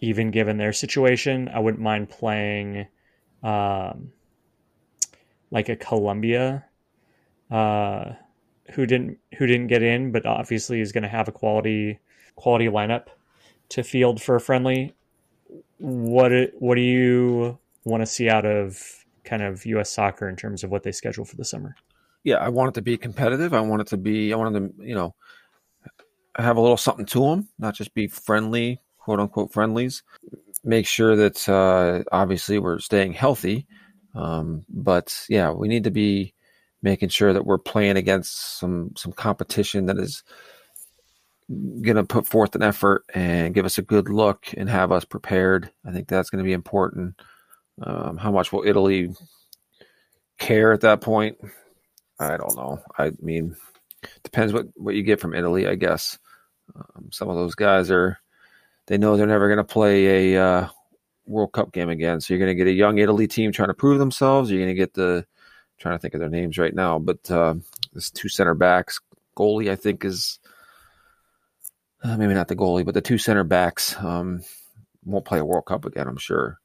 even 0.00 0.30
given 0.30 0.58
their 0.58 0.74
situation. 0.74 1.48
I 1.48 1.58
wouldn't 1.58 1.82
mind 1.82 2.10
playing 2.10 2.86
um, 3.42 4.12
like 5.50 5.70
a 5.70 5.76
Colombia, 5.76 6.66
uh, 7.50 8.12
who 8.72 8.84
didn't 8.84 9.18
who 9.38 9.46
didn't 9.46 9.68
get 9.68 9.82
in, 9.82 10.12
but 10.12 10.26
obviously 10.26 10.82
is 10.82 10.92
going 10.92 11.02
to 11.02 11.08
have 11.08 11.28
a 11.28 11.32
quality 11.32 11.98
quality 12.36 12.66
lineup 12.66 13.06
to 13.70 13.82
field 13.82 14.20
for 14.20 14.36
a 14.36 14.40
friendly. 14.40 14.94
What 15.78 16.32
what 16.58 16.74
do 16.74 16.80
you 16.80 17.58
want 17.84 18.02
to 18.02 18.06
see 18.06 18.28
out 18.28 18.44
of 18.44 19.04
kind 19.24 19.42
of 19.42 19.64
U.S. 19.66 19.90
soccer 19.90 20.28
in 20.28 20.36
terms 20.36 20.64
of 20.64 20.70
what 20.70 20.82
they 20.82 20.92
schedule 20.92 21.24
for 21.24 21.36
the 21.36 21.44
summer? 21.44 21.76
Yeah, 22.24 22.36
I 22.36 22.48
want 22.48 22.70
it 22.70 22.74
to 22.74 22.82
be 22.82 22.96
competitive. 22.96 23.54
I 23.54 23.60
want 23.60 23.82
it 23.82 23.88
to 23.88 23.96
be. 23.96 24.32
I 24.32 24.36
want 24.36 24.52
them, 24.52 24.74
you 24.80 24.94
know, 24.94 25.14
have 26.36 26.56
a 26.56 26.60
little 26.60 26.76
something 26.76 27.06
to 27.06 27.20
them, 27.20 27.48
not 27.58 27.74
just 27.74 27.94
be 27.94 28.08
friendly, 28.08 28.80
quote 28.98 29.20
unquote 29.20 29.52
friendlies. 29.52 30.02
Make 30.64 30.86
sure 30.86 31.16
that 31.16 31.48
uh, 31.48 32.02
obviously 32.10 32.58
we're 32.58 32.80
staying 32.80 33.12
healthy, 33.12 33.66
um, 34.14 34.64
but 34.68 35.24
yeah, 35.28 35.52
we 35.52 35.68
need 35.68 35.84
to 35.84 35.90
be 35.90 36.34
making 36.82 37.08
sure 37.08 37.32
that 37.32 37.46
we're 37.46 37.58
playing 37.58 37.96
against 37.96 38.58
some 38.58 38.92
some 38.96 39.12
competition 39.12 39.86
that 39.86 39.98
is 39.98 40.22
going 41.50 41.96
to 41.96 42.04
put 42.04 42.26
forth 42.26 42.54
an 42.54 42.62
effort 42.62 43.04
and 43.14 43.54
give 43.54 43.64
us 43.64 43.78
a 43.78 43.82
good 43.82 44.08
look 44.08 44.46
and 44.56 44.68
have 44.68 44.92
us 44.92 45.04
prepared. 45.04 45.70
I 45.86 45.92
think 45.92 46.06
that's 46.06 46.28
going 46.30 46.44
to 46.44 46.48
be 46.48 46.52
important. 46.52 47.14
Um, 47.82 48.18
how 48.18 48.30
much 48.30 48.52
will 48.52 48.64
Italy 48.66 49.14
care 50.38 50.72
at 50.72 50.82
that 50.82 51.00
point? 51.00 51.38
I 52.20 52.36
don't 52.36 52.56
know. 52.56 52.82
I 52.98 53.12
mean, 53.20 53.56
depends 54.24 54.52
what, 54.52 54.66
what 54.74 54.94
you 54.94 55.02
get 55.02 55.20
from 55.20 55.34
Italy, 55.34 55.66
I 55.66 55.76
guess. 55.76 56.18
Um, 56.74 57.08
some 57.12 57.30
of 57.30 57.36
those 57.36 57.54
guys 57.54 57.90
are, 57.90 58.18
they 58.86 58.98
know 58.98 59.16
they're 59.16 59.26
never 59.26 59.48
going 59.48 59.58
to 59.58 59.64
play 59.64 60.34
a 60.34 60.44
uh, 60.44 60.68
World 61.26 61.52
Cup 61.52 61.72
game 61.72 61.88
again. 61.88 62.20
So 62.20 62.34
you're 62.34 62.44
going 62.44 62.56
to 62.56 62.62
get 62.62 62.70
a 62.70 62.72
young 62.72 62.98
Italy 62.98 63.26
team 63.26 63.52
trying 63.52 63.68
to 63.68 63.74
prove 63.74 63.98
themselves. 63.98 64.50
You're 64.50 64.60
going 64.60 64.74
to 64.74 64.74
get 64.74 64.94
the, 64.94 65.24
trying 65.78 65.94
to 65.94 65.98
think 65.98 66.14
of 66.14 66.20
their 66.20 66.28
names 66.28 66.58
right 66.58 66.74
now, 66.74 66.98
but 66.98 67.30
uh, 67.30 67.54
this 67.92 68.10
two 68.10 68.28
center 68.28 68.54
backs, 68.54 69.00
goalie, 69.36 69.70
I 69.70 69.76
think 69.76 70.04
is 70.04 70.40
uh, 72.02 72.16
maybe 72.16 72.34
not 72.34 72.48
the 72.48 72.56
goalie, 72.56 72.84
but 72.84 72.94
the 72.94 73.00
two 73.00 73.18
center 73.18 73.44
backs 73.44 73.96
um, 73.98 74.42
won't 75.04 75.24
play 75.24 75.38
a 75.38 75.44
World 75.44 75.66
Cup 75.66 75.84
again. 75.84 76.06
I'm 76.06 76.16
sure. 76.16 76.58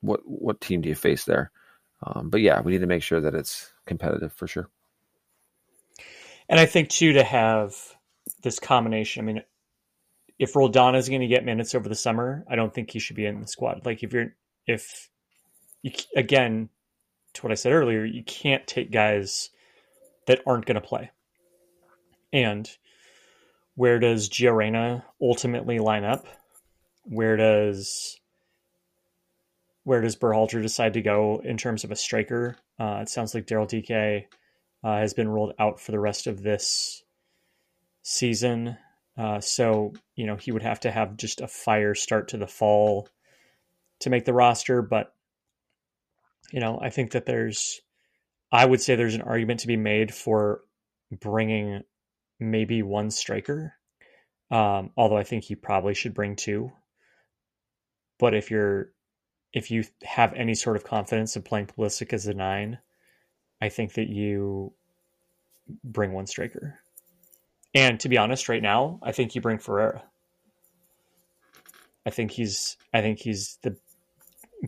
What 0.00 0.20
what 0.24 0.60
team 0.60 0.80
do 0.80 0.88
you 0.88 0.94
face 0.94 1.24
there? 1.24 1.52
Um, 2.02 2.28
but 2.28 2.40
yeah, 2.40 2.60
we 2.60 2.72
need 2.72 2.80
to 2.80 2.86
make 2.86 3.02
sure 3.02 3.20
that 3.20 3.34
it's 3.34 3.72
competitive 3.86 4.32
for 4.32 4.48
sure. 4.48 4.68
And 6.48 6.58
I 6.58 6.66
think 6.66 6.88
too 6.88 7.12
to 7.12 7.22
have 7.22 7.76
this 8.42 8.58
combination. 8.58 9.22
I 9.22 9.26
mean, 9.26 9.42
if 10.38 10.56
Roldan 10.56 10.96
is 10.96 11.08
going 11.08 11.20
to 11.20 11.28
get 11.28 11.44
minutes 11.44 11.74
over 11.74 11.88
the 11.88 11.94
summer, 11.94 12.44
I 12.48 12.56
don't 12.56 12.74
think 12.74 12.90
he 12.90 12.98
should 12.98 13.16
be 13.16 13.26
in 13.26 13.40
the 13.40 13.46
squad. 13.46 13.86
Like 13.86 14.02
if 14.02 14.12
you're 14.12 14.34
if 14.66 15.08
you 15.82 15.92
again 16.16 16.68
to 17.34 17.42
what 17.42 17.52
I 17.52 17.54
said 17.54 17.72
earlier, 17.72 18.04
you 18.04 18.24
can't 18.24 18.66
take 18.66 18.90
guys 18.90 19.50
that 20.26 20.42
aren't 20.46 20.66
going 20.66 20.80
to 20.80 20.86
play. 20.86 21.10
And 22.32 22.68
where 23.74 23.98
does 23.98 24.28
Gio 24.28 24.54
Reyna 24.54 25.04
ultimately 25.20 25.78
line 25.78 26.04
up? 26.04 26.26
Where 27.04 27.36
does 27.36 28.18
where 29.84 30.00
does 30.00 30.16
Berhalter 30.16 30.62
decide 30.62 30.92
to 30.94 31.02
go 31.02 31.40
in 31.44 31.56
terms 31.56 31.84
of 31.84 31.90
a 31.90 31.96
striker? 31.96 32.56
Uh, 32.78 33.00
it 33.02 33.08
sounds 33.08 33.34
like 33.34 33.46
Daryl 33.46 33.68
Dike 33.68 34.28
uh, 34.84 34.98
has 34.98 35.14
been 35.14 35.28
ruled 35.28 35.54
out 35.58 35.80
for 35.80 35.92
the 35.92 35.98
rest 35.98 36.26
of 36.26 36.42
this 36.42 37.02
season. 38.02 38.76
Uh, 39.16 39.40
so, 39.40 39.92
you 40.14 40.26
know, 40.26 40.36
he 40.36 40.52
would 40.52 40.62
have 40.62 40.80
to 40.80 40.90
have 40.90 41.16
just 41.16 41.40
a 41.40 41.48
fire 41.48 41.94
start 41.94 42.28
to 42.28 42.36
the 42.36 42.46
fall 42.46 43.08
to 44.00 44.10
make 44.10 44.24
the 44.24 44.32
roster. 44.32 44.82
But, 44.82 45.12
you 46.52 46.60
know, 46.60 46.78
I 46.80 46.90
think 46.90 47.12
that 47.12 47.26
there's, 47.26 47.80
I 48.52 48.64
would 48.64 48.80
say 48.80 48.94
there's 48.94 49.14
an 49.14 49.22
argument 49.22 49.60
to 49.60 49.66
be 49.66 49.76
made 49.76 50.14
for 50.14 50.62
bringing 51.10 51.82
maybe 52.50 52.82
one 52.82 53.10
striker. 53.10 53.74
Um, 54.50 54.90
although 54.96 55.16
I 55.16 55.24
think 55.24 55.44
he 55.44 55.54
probably 55.54 55.94
should 55.94 56.14
bring 56.14 56.36
two. 56.36 56.72
But 58.18 58.34
if 58.34 58.50
you're 58.50 58.90
if 59.52 59.70
you 59.70 59.84
have 60.02 60.32
any 60.34 60.54
sort 60.54 60.76
of 60.76 60.84
confidence 60.84 61.36
in 61.36 61.42
playing 61.42 61.66
Pulisic 61.66 62.12
as 62.12 62.26
a 62.26 62.34
nine, 62.34 62.78
I 63.60 63.68
think 63.68 63.94
that 63.94 64.08
you 64.08 64.72
bring 65.84 66.12
one 66.12 66.26
striker. 66.26 66.78
And 67.74 67.98
to 68.00 68.08
be 68.08 68.18
honest, 68.18 68.48
right 68.48 68.62
now, 68.62 68.98
I 69.02 69.12
think 69.12 69.34
you 69.34 69.40
bring 69.40 69.58
Ferreira. 69.58 70.02
I 72.04 72.10
think 72.10 72.32
he's 72.32 72.76
I 72.92 73.00
think 73.00 73.20
he's 73.20 73.58
the 73.62 73.76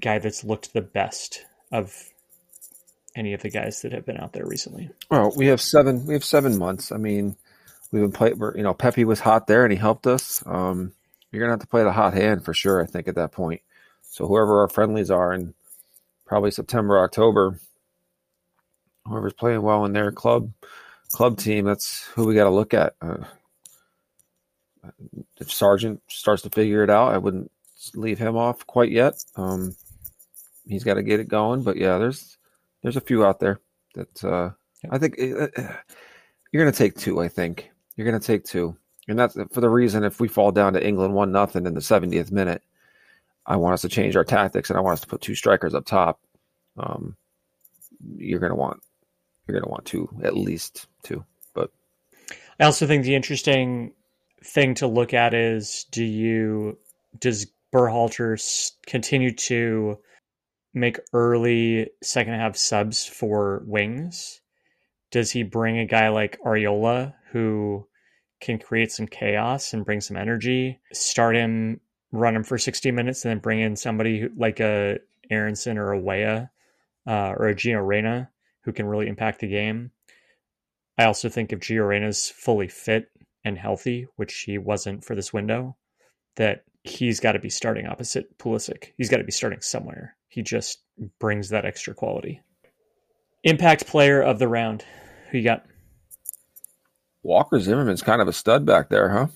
guy 0.00 0.18
that's 0.18 0.44
looked 0.44 0.72
the 0.72 0.82
best 0.82 1.44
of 1.72 2.10
any 3.16 3.32
of 3.32 3.42
the 3.42 3.50
guys 3.50 3.82
that 3.82 3.92
have 3.92 4.06
been 4.06 4.18
out 4.18 4.32
there 4.32 4.46
recently. 4.46 4.90
Well, 5.10 5.32
we 5.36 5.46
have 5.46 5.60
seven. 5.60 6.06
We 6.06 6.14
have 6.14 6.24
seven 6.24 6.58
months. 6.58 6.92
I 6.92 6.96
mean, 6.96 7.36
we've 7.94 8.02
been 8.02 8.12
playing. 8.12 8.40
You 8.56 8.64
know, 8.64 8.74
Pepi 8.74 9.04
was 9.04 9.20
hot 9.20 9.46
there, 9.46 9.64
and 9.64 9.72
he 9.72 9.78
helped 9.78 10.06
us. 10.08 10.42
Um, 10.46 10.92
you're 11.30 11.40
gonna 11.40 11.52
have 11.52 11.60
to 11.60 11.66
play 11.66 11.84
the 11.84 11.92
hot 11.92 12.12
hand 12.12 12.44
for 12.44 12.52
sure. 12.52 12.82
I 12.82 12.86
think 12.86 13.06
at 13.06 13.14
that 13.14 13.30
point. 13.30 13.62
So 14.02 14.26
whoever 14.26 14.60
our 14.60 14.68
friendlies 14.68 15.10
are 15.10 15.32
in 15.32 15.54
probably 16.26 16.50
September, 16.50 16.98
October, 16.98 17.60
whoever's 19.06 19.32
playing 19.32 19.62
well 19.62 19.84
in 19.84 19.92
their 19.92 20.10
club 20.10 20.52
club 21.12 21.38
team, 21.38 21.66
that's 21.66 22.02
who 22.14 22.26
we 22.26 22.34
got 22.34 22.44
to 22.44 22.50
look 22.50 22.74
at. 22.74 22.94
Uh, 23.00 23.24
if 25.38 25.52
Sargent 25.52 26.02
starts 26.08 26.42
to 26.42 26.50
figure 26.50 26.82
it 26.82 26.90
out, 26.90 27.14
I 27.14 27.18
wouldn't 27.18 27.50
leave 27.94 28.18
him 28.18 28.36
off 28.36 28.66
quite 28.66 28.90
yet. 28.90 29.14
Um, 29.36 29.76
he's 30.66 30.84
got 30.84 30.94
to 30.94 31.02
get 31.04 31.20
it 31.20 31.28
going, 31.28 31.62
but 31.62 31.76
yeah, 31.76 31.98
there's 31.98 32.36
there's 32.82 32.96
a 32.96 33.00
few 33.00 33.24
out 33.24 33.38
there 33.38 33.60
that 33.94 34.24
uh, 34.24 34.50
I 34.90 34.98
think 34.98 35.16
uh, 35.20 35.46
uh 35.56 35.76
you're 36.50 36.62
going 36.62 36.72
to 36.72 36.78
take 36.78 36.96
two. 36.96 37.20
I 37.20 37.28
think 37.28 37.70
you're 37.96 38.08
going 38.08 38.20
to 38.20 38.26
take 38.26 38.44
two, 38.44 38.76
and 39.08 39.18
that's 39.18 39.36
for 39.52 39.60
the 39.60 39.68
reason 39.68 40.04
if 40.04 40.20
we 40.20 40.28
fall 40.28 40.52
down 40.52 40.72
to 40.74 40.86
England 40.86 41.14
one 41.14 41.32
nothing 41.32 41.66
in 41.66 41.74
the 41.74 41.80
70th 41.80 42.32
minute, 42.32 42.62
I 43.46 43.56
want 43.56 43.74
us 43.74 43.82
to 43.82 43.88
change 43.88 44.16
our 44.16 44.24
tactics 44.24 44.70
and 44.70 44.78
I 44.78 44.82
want 44.82 44.94
us 44.94 45.00
to 45.02 45.06
put 45.06 45.20
two 45.20 45.34
strikers 45.34 45.74
up 45.74 45.84
top. 45.84 46.20
Um, 46.76 47.16
you're 48.16 48.40
going 48.40 48.50
to 48.50 48.56
want 48.56 48.80
you're 49.46 49.58
going 49.58 49.64
to 49.64 49.70
want 49.70 49.84
two 49.84 50.08
at 50.22 50.36
least 50.36 50.86
two. 51.02 51.24
But 51.52 51.70
I 52.58 52.64
also 52.64 52.86
think 52.86 53.04
the 53.04 53.14
interesting 53.14 53.92
thing 54.42 54.74
to 54.76 54.86
look 54.86 55.14
at 55.14 55.34
is 55.34 55.86
do 55.90 56.04
you 56.04 56.78
does 57.18 57.46
Berhalter 57.72 58.72
continue 58.86 59.34
to 59.34 59.98
make 60.72 60.98
early 61.12 61.90
second 62.02 62.34
half 62.34 62.56
subs 62.56 63.04
for 63.04 63.62
wings? 63.66 64.40
Does 65.10 65.30
he 65.30 65.42
bring 65.42 65.78
a 65.78 65.86
guy 65.86 66.08
like 66.08 66.40
Arriola 66.44 67.14
who 67.34 67.84
can 68.40 68.60
create 68.60 68.92
some 68.92 69.08
chaos 69.08 69.72
and 69.72 69.84
bring 69.84 70.00
some 70.00 70.16
energy? 70.16 70.78
Start 70.92 71.34
him, 71.34 71.80
run 72.12 72.36
him 72.36 72.44
for 72.44 72.56
60 72.56 72.92
minutes, 72.92 73.24
and 73.24 73.30
then 73.30 73.38
bring 73.40 73.60
in 73.60 73.74
somebody 73.74 74.20
who, 74.20 74.30
like 74.36 74.60
a 74.60 74.98
Aaronson 75.30 75.76
or 75.76 75.90
a 75.90 75.98
Weah 75.98 76.50
uh, 77.08 77.34
or 77.36 77.48
a 77.48 77.54
Gio 77.54 77.84
Reyna 77.84 78.30
who 78.62 78.72
can 78.72 78.86
really 78.86 79.08
impact 79.08 79.40
the 79.40 79.48
game. 79.48 79.90
I 80.96 81.06
also 81.06 81.28
think 81.28 81.52
if 81.52 81.58
Gio 81.58 81.88
Reyna's 81.88 82.30
fully 82.30 82.68
fit 82.68 83.10
and 83.44 83.58
healthy, 83.58 84.06
which 84.14 84.42
he 84.42 84.56
wasn't 84.56 85.04
for 85.04 85.16
this 85.16 85.32
window, 85.32 85.76
that 86.36 86.64
he's 86.84 87.18
got 87.18 87.32
to 87.32 87.40
be 87.40 87.50
starting 87.50 87.86
opposite 87.86 88.38
Pulisic. 88.38 88.92
He's 88.96 89.10
got 89.10 89.16
to 89.16 89.24
be 89.24 89.32
starting 89.32 89.60
somewhere. 89.60 90.16
He 90.28 90.42
just 90.42 90.82
brings 91.18 91.48
that 91.48 91.64
extra 91.64 91.94
quality. 91.94 92.42
Impact 93.42 93.88
player 93.88 94.22
of 94.22 94.38
the 94.38 94.48
round. 94.48 94.84
Who 95.30 95.38
you 95.38 95.44
got? 95.44 95.66
Walker 97.24 97.58
Zimmerman's 97.58 98.02
kind 98.02 98.22
of 98.22 98.28
a 98.28 98.32
stud 98.32 98.64
back 98.64 98.90
there, 98.90 99.08
huh? 99.08 99.26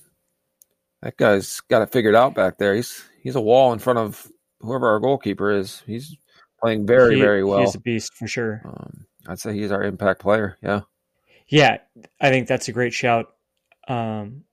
That 1.02 1.16
guy's 1.16 1.60
got 1.60 1.82
it 1.82 1.90
figured 1.90 2.14
out 2.14 2.34
back 2.34 2.58
there. 2.58 2.74
He's 2.74 3.04
he's 3.22 3.34
a 3.34 3.40
wall 3.40 3.72
in 3.72 3.78
front 3.78 3.98
of 3.98 4.30
whoever 4.60 4.88
our 4.88 5.00
goalkeeper 5.00 5.50
is. 5.50 5.82
He's 5.86 6.16
playing 6.60 6.86
very 6.86 7.16
he, 7.16 7.20
very 7.20 7.42
well. 7.42 7.60
He's 7.60 7.74
a 7.74 7.80
beast 7.80 8.14
for 8.14 8.28
sure. 8.28 8.62
Um, 8.64 9.06
I'd 9.26 9.40
say 9.40 9.54
he's 9.54 9.72
our 9.72 9.82
impact 9.82 10.20
player. 10.20 10.58
Yeah. 10.62 10.82
Yeah, 11.48 11.78
I 12.20 12.28
think 12.28 12.46
that's 12.46 12.68
a 12.68 12.72
great 12.72 12.92
shout. 12.92 13.32
Um, 13.88 14.44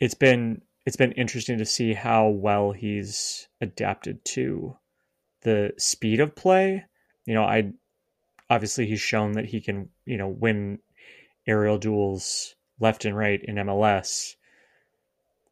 it's 0.00 0.14
been 0.14 0.62
it's 0.84 0.96
been 0.96 1.12
interesting 1.12 1.58
to 1.58 1.64
see 1.64 1.92
how 1.92 2.28
well 2.28 2.72
he's 2.72 3.46
adapted 3.60 4.24
to 4.24 4.76
the 5.42 5.74
speed 5.76 6.18
of 6.18 6.34
play. 6.34 6.86
You 7.24 7.34
know, 7.34 7.44
I 7.44 7.72
obviously 8.50 8.86
he's 8.86 9.00
shown 9.00 9.32
that 9.32 9.44
he 9.44 9.60
can, 9.60 9.90
you 10.06 10.16
know, 10.16 10.28
win 10.28 10.80
aerial 11.48 11.78
duels 11.78 12.54
left 12.78 13.04
and 13.04 13.16
right 13.16 13.42
in 13.42 13.56
MLS, 13.56 14.34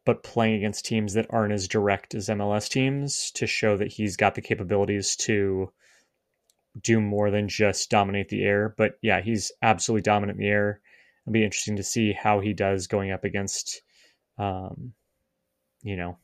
but 0.05 0.23
playing 0.23 0.55
against 0.55 0.85
teams 0.85 1.13
that 1.13 1.27
aren't 1.29 1.53
as 1.53 1.67
direct 1.67 2.15
as 2.15 2.29
MLS 2.29 2.69
teams 2.69 3.31
to 3.31 3.45
show 3.45 3.75
that 3.75 3.91
he's 3.91 4.15
got 4.15 4.35
the 4.35 4.41
capabilities 4.41 5.15
to 5.17 5.71
do 6.81 7.01
more 7.01 7.31
than 7.31 7.49
just 7.49 7.89
dominate 7.89 8.29
the 8.29 8.43
air. 8.43 8.73
But 8.77 8.93
yeah, 9.01 9.19
he's 9.19 9.51
absolutely 9.61 10.03
dominant 10.03 10.39
in 10.39 10.45
the 10.45 10.51
air. 10.51 10.79
It'll 11.23 11.33
be 11.33 11.43
interesting 11.43 11.75
to 11.75 11.83
see 11.83 12.13
how 12.13 12.39
he 12.39 12.53
does 12.53 12.87
going 12.87 13.11
up 13.11 13.25
against 13.25 13.81
um, 14.37 14.93
you 15.83 15.95
know, 15.95 16.17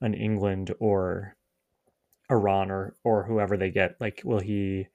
an 0.00 0.14
England 0.14 0.72
or 0.78 1.36
Iran 2.30 2.70
or 2.70 2.96
or 3.04 3.24
whoever 3.24 3.56
they 3.56 3.70
get. 3.70 3.96
Like, 4.00 4.22
will 4.24 4.40
he? 4.40 4.86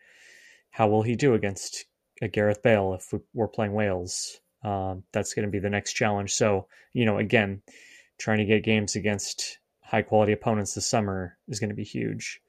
How 0.71 0.87
will 0.87 1.03
he 1.03 1.15
do 1.15 1.33
against 1.33 1.85
a 2.21 2.27
Gareth 2.27 2.63
Bale 2.63 2.93
if 2.93 3.13
we're 3.33 3.47
playing 3.47 3.73
Wales? 3.73 4.39
Um, 4.63 5.03
that's 5.11 5.33
going 5.33 5.45
to 5.45 5.51
be 5.51 5.59
the 5.59 5.69
next 5.69 5.93
challenge. 5.93 6.33
So, 6.33 6.67
you 6.93 7.05
know, 7.05 7.17
again, 7.17 7.61
trying 8.17 8.39
to 8.39 8.45
get 8.45 8.63
games 8.63 8.95
against 8.95 9.59
high 9.81 10.01
quality 10.01 10.31
opponents 10.31 10.73
this 10.73 10.87
summer 10.87 11.37
is 11.47 11.59
going 11.59 11.69
to 11.69 11.75
be 11.75 11.83
huge. 11.83 12.41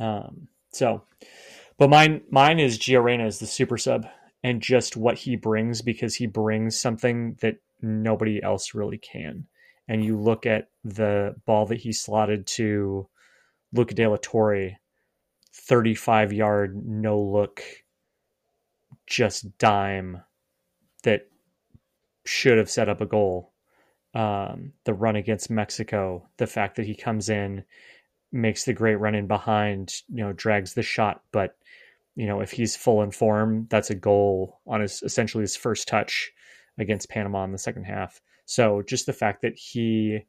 Um, 0.00 0.48
so, 0.72 1.04
but 1.78 1.90
mine 1.90 2.22
mine 2.30 2.58
is 2.58 2.78
Gio 2.78 3.02
Reyna 3.02 3.26
as 3.26 3.38
the 3.38 3.46
super 3.46 3.78
sub 3.78 4.06
and 4.42 4.60
just 4.60 4.96
what 4.96 5.18
he 5.18 5.36
brings 5.36 5.82
because 5.82 6.14
he 6.14 6.26
brings 6.26 6.78
something 6.78 7.36
that 7.40 7.56
nobody 7.80 8.42
else 8.42 8.74
really 8.74 8.98
can 8.98 9.46
and 9.88 10.04
you 10.04 10.18
look 10.18 10.46
at 10.46 10.68
the 10.84 11.36
ball 11.46 11.66
that 11.66 11.78
he 11.78 11.92
slotted 11.92 12.46
to 12.46 13.08
Luca 13.72 13.94
De 13.94 14.06
La 14.06 14.16
Torre, 14.20 14.72
35 15.52 16.32
yard, 16.32 16.76
no 16.84 17.20
look, 17.20 17.62
just 19.06 19.56
dime 19.58 20.22
that 21.02 21.28
should 22.24 22.58
have 22.58 22.70
set 22.70 22.88
up 22.88 23.00
a 23.00 23.06
goal. 23.06 23.52
Um, 24.14 24.72
the 24.84 24.94
run 24.94 25.16
against 25.16 25.50
Mexico, 25.50 26.26
the 26.38 26.46
fact 26.46 26.76
that 26.76 26.86
he 26.86 26.94
comes 26.94 27.28
in, 27.28 27.64
makes 28.32 28.64
the 28.64 28.72
great 28.72 28.96
run 28.96 29.14
in 29.14 29.26
behind, 29.26 29.94
you 30.08 30.24
know, 30.24 30.32
drags 30.32 30.74
the 30.74 30.82
shot, 30.82 31.22
but 31.32 31.56
you 32.16 32.26
know, 32.26 32.40
if 32.40 32.50
he's 32.50 32.74
full 32.74 33.02
in 33.02 33.10
form, 33.10 33.66
that's 33.68 33.90
a 33.90 33.94
goal 33.94 34.60
on 34.66 34.80
his 34.80 35.02
essentially 35.02 35.42
his 35.42 35.54
first 35.54 35.86
touch 35.86 36.32
against 36.78 37.10
Panama 37.10 37.44
in 37.44 37.52
the 37.52 37.58
second 37.58 37.84
half. 37.84 38.20
So 38.46 38.82
just 38.82 39.06
the 39.06 39.12
fact 39.12 39.42
that 39.42 39.56
he 39.56 40.20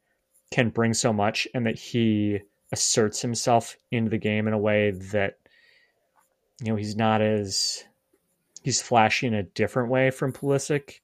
can 0.51 0.69
bring 0.69 0.93
so 0.93 1.13
much 1.13 1.47
and 1.53 1.65
that 1.65 1.79
he 1.79 2.39
asserts 2.71 3.21
himself 3.21 3.77
into 3.91 4.09
the 4.09 4.17
game 4.17 4.47
in 4.47 4.53
a 4.53 4.57
way 4.57 4.91
that 4.91 5.39
you 6.61 6.67
know 6.67 6.75
he's 6.75 6.95
not 6.95 7.21
as 7.21 7.83
he's 8.67 8.81
flashy 8.81 9.25
in 9.25 9.33
a 9.33 9.43
different 9.43 9.89
way 9.89 10.11
from 10.11 10.33
Pulisic, 10.33 10.95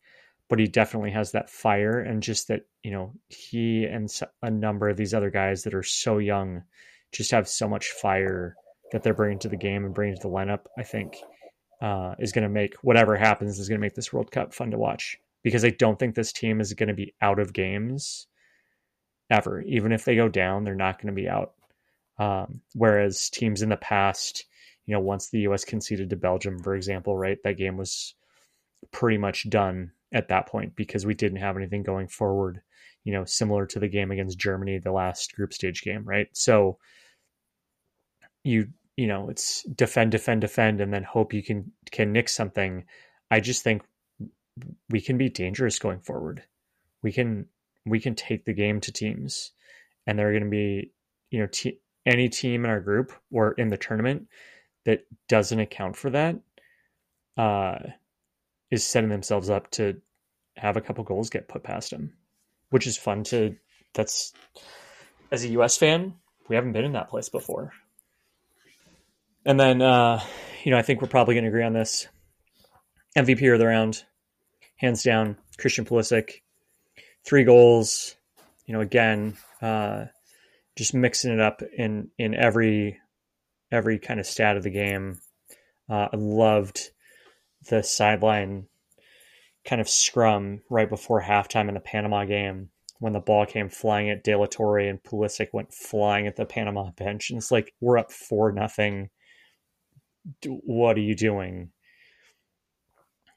but 0.49 0.60
he 0.60 0.67
definitely 0.67 1.12
has 1.12 1.32
that 1.32 1.49
fire 1.49 1.97
and 1.97 2.21
just 2.21 2.49
that 2.49 2.63
you 2.84 2.91
know 2.91 3.13
he 3.30 3.86
and 3.86 4.13
a 4.41 4.52
number 4.52 4.89
of 4.89 4.97
these 4.97 5.13
other 5.13 5.30
guys 5.30 5.63
that 5.63 5.73
are 5.73 5.82
so 5.82 6.17
young 6.17 6.62
just 7.13 7.32
have 7.32 7.47
so 7.47 7.65
much 7.69 7.91
fire 7.91 8.58
that 8.91 9.02
they're 9.02 9.13
bringing 9.13 9.39
to 9.39 9.47
the 9.47 9.56
game 9.56 9.86
and 9.86 9.93
bringing 9.93 10.13
to 10.13 10.21
the 10.21 10.28
lineup. 10.28 10.65
I 10.78 10.84
think 10.84 11.15
uh, 11.82 12.15
is 12.19 12.34
going 12.34 12.43
to 12.43 12.49
make 12.49 12.76
whatever 12.82 13.15
happens 13.15 13.58
is 13.58 13.69
going 13.69 13.80
to 13.80 13.86
make 13.86 13.95
this 13.95 14.12
World 14.12 14.30
Cup 14.30 14.54
fun 14.54 14.71
to 14.71 14.78
watch 14.78 15.17
because 15.41 15.63
I 15.63 15.69
don't 15.69 15.97
think 15.97 16.15
this 16.15 16.34
team 16.34 16.60
is 16.60 16.73
going 16.73 16.89
to 16.89 16.93
be 16.93 17.13
out 17.21 17.39
of 17.39 17.54
games 17.54 18.28
ever. 19.30 19.62
Even 19.62 19.93
if 19.93 20.04
they 20.04 20.17
go 20.17 20.28
down, 20.28 20.65
they're 20.65 20.76
not 20.76 21.02
going 21.02 21.15
to 21.15 21.21
be 21.21 21.30
out. 21.30 21.54
Um, 22.19 22.60
whereas 22.76 23.30
teams 23.30 23.62
in 23.62 23.69
the 23.69 23.78
past, 23.78 24.47
you 24.86 24.93
know, 24.93 25.00
once 25.00 25.30
the 25.30 25.39
U.S. 25.41 25.63
conceded 25.63 26.10
to 26.10 26.15
Belgium, 26.15 26.60
for 26.60 26.76
example, 26.76 27.17
right, 27.17 27.38
that 27.43 27.58
game 27.58 27.78
was 27.78 28.15
pretty 28.91 29.17
much 29.17 29.50
done 29.50 29.91
at 30.13 30.28
that 30.28 30.48
point 30.48 30.76
because 30.76 31.06
we 31.06 31.13
didn't 31.13 31.39
have 31.39 31.56
anything 31.58 31.84
going 31.84 32.08
forward. 32.08 32.62
You 33.04 33.13
know, 33.13 33.26
similar 33.26 33.65
to 33.67 33.80
the 33.80 33.88
game 33.88 34.12
against 34.12 34.38
Germany, 34.38 34.80
the 34.80 34.91
last 34.91 35.34
group 35.36 35.54
stage 35.54 35.82
game, 35.84 36.04
right? 36.06 36.28
So 36.34 36.78
you 38.43 38.67
you 38.98 39.08
know 39.08 39.30
it's 39.30 39.63
defend, 39.63 40.12
defend, 40.12 40.41
defend, 40.41 40.82
and 40.82 40.93
then 40.93 41.04
hope 41.04 41.34
you 41.34 41.43
can 41.43 41.72
can 41.91 42.12
nick 42.12 42.30
something. 42.30 42.86
I 43.32 43.39
just 43.39 43.63
think 43.63 43.84
we 44.89 45.02
can 45.02 45.17
be 45.17 45.30
dangerous 45.30 45.80
going 45.80 46.00
forward. 46.00 46.43
We 47.02 47.12
can 47.12 47.48
we 47.86 48.00
can 48.00 48.15
take 48.15 48.46
the 48.46 48.54
game 48.54 48.80
to 48.82 48.91
teams, 48.91 49.52
and 50.08 50.17
they're 50.17 50.32
going 50.32 50.43
to 50.43 50.50
be 50.50 50.91
you 51.32 51.39
know 51.39 51.72
any 52.06 52.30
team 52.30 52.65
in 52.65 52.72
our 52.72 52.82
group 52.82 53.13
or 53.32 53.54
in 53.54 53.69
the 53.69 53.78
tournament 53.78 54.28
that 54.86 55.06
doesn't 55.28 55.60
account 55.60 55.96
for 55.96 56.10
that 56.10 56.39
uh, 57.38 57.80
is 58.69 58.86
setting 58.86 59.10
themselves 59.10 59.50
up 59.50 59.69
to 59.72 60.02
have 60.58 60.78
a 60.78 60.82
couple 60.82 61.04
goals 61.04 61.30
get 61.30 61.48
put 61.48 61.63
past 61.63 61.91
them, 61.91 62.13
which 62.69 62.88
is 62.88 62.98
fun 62.98 63.24
to. 63.26 63.56
That's 63.93 64.34
as 65.32 65.43
a 65.43 65.50
U.S. 65.50 65.78
fan, 65.78 66.15
we 66.48 66.56
haven't 66.56 66.74
been 66.74 66.86
in 66.86 66.93
that 66.93 67.10
place 67.10 67.30
before. 67.30 67.72
And 69.46 69.60
then, 69.60 69.82
uh, 69.82 70.22
you 70.63 70.72
know, 70.72 70.78
I 70.78 70.82
think 70.82 71.02
we're 71.02 71.08
probably 71.08 71.36
going 71.36 71.43
to 71.43 71.50
agree 71.50 71.63
on 71.63 71.74
this. 71.74 72.08
MVP 73.17 73.52
of 73.54 73.60
the 73.60 73.67
round, 73.67 74.04
hands 74.78 75.04
down, 75.04 75.38
Christian 75.58 75.86
Pulisic, 75.86 76.41
three 77.24 77.43
goals. 77.43 78.15
You 78.65 78.74
know, 78.74 78.82
again, 78.82 79.38
uh, 79.62 80.06
just 80.76 80.93
mixing 80.93 81.32
it 81.32 81.39
up 81.39 81.62
in 81.62 82.10
in 82.17 82.34
every 82.34 83.00
every 83.74 83.98
kind 83.98 84.20
of 84.20 84.26
stat 84.26 84.56
of 84.56 84.64
the 84.64 84.70
game. 84.70 85.20
Uh, 85.90 86.08
I 86.14 86.16
loved 86.16 86.92
the 87.70 87.82
sideline 87.82 88.68
kind 89.66 89.82
of 89.82 89.90
scrum 89.90 90.62
right 90.70 90.90
before 90.90 91.22
halftime 91.22 91.68
in 91.68 91.74
the 91.74 91.80
Panama 91.80 92.26
game 92.26 92.70
when 93.00 93.14
the 93.14 93.20
ball 93.20 93.46
came 93.46 93.70
flying 93.70 94.10
at 94.10 94.24
De 94.24 94.36
La 94.36 94.46
Torre 94.46 94.80
and 94.80 95.02
Pulisic 95.02 95.48
went 95.52 95.74
flying 95.74 96.28
at 96.28 96.36
the 96.36 96.46
Panama 96.46 96.92
bench. 96.98 97.30
And 97.30 97.38
it's 97.38 97.52
like, 97.52 97.74
we're 97.82 97.98
up 97.98 98.12
four 98.12 98.52
nothing. 98.52 99.10
What 100.46 100.98
are 100.98 101.02
you 101.02 101.16
doing? 101.16 101.72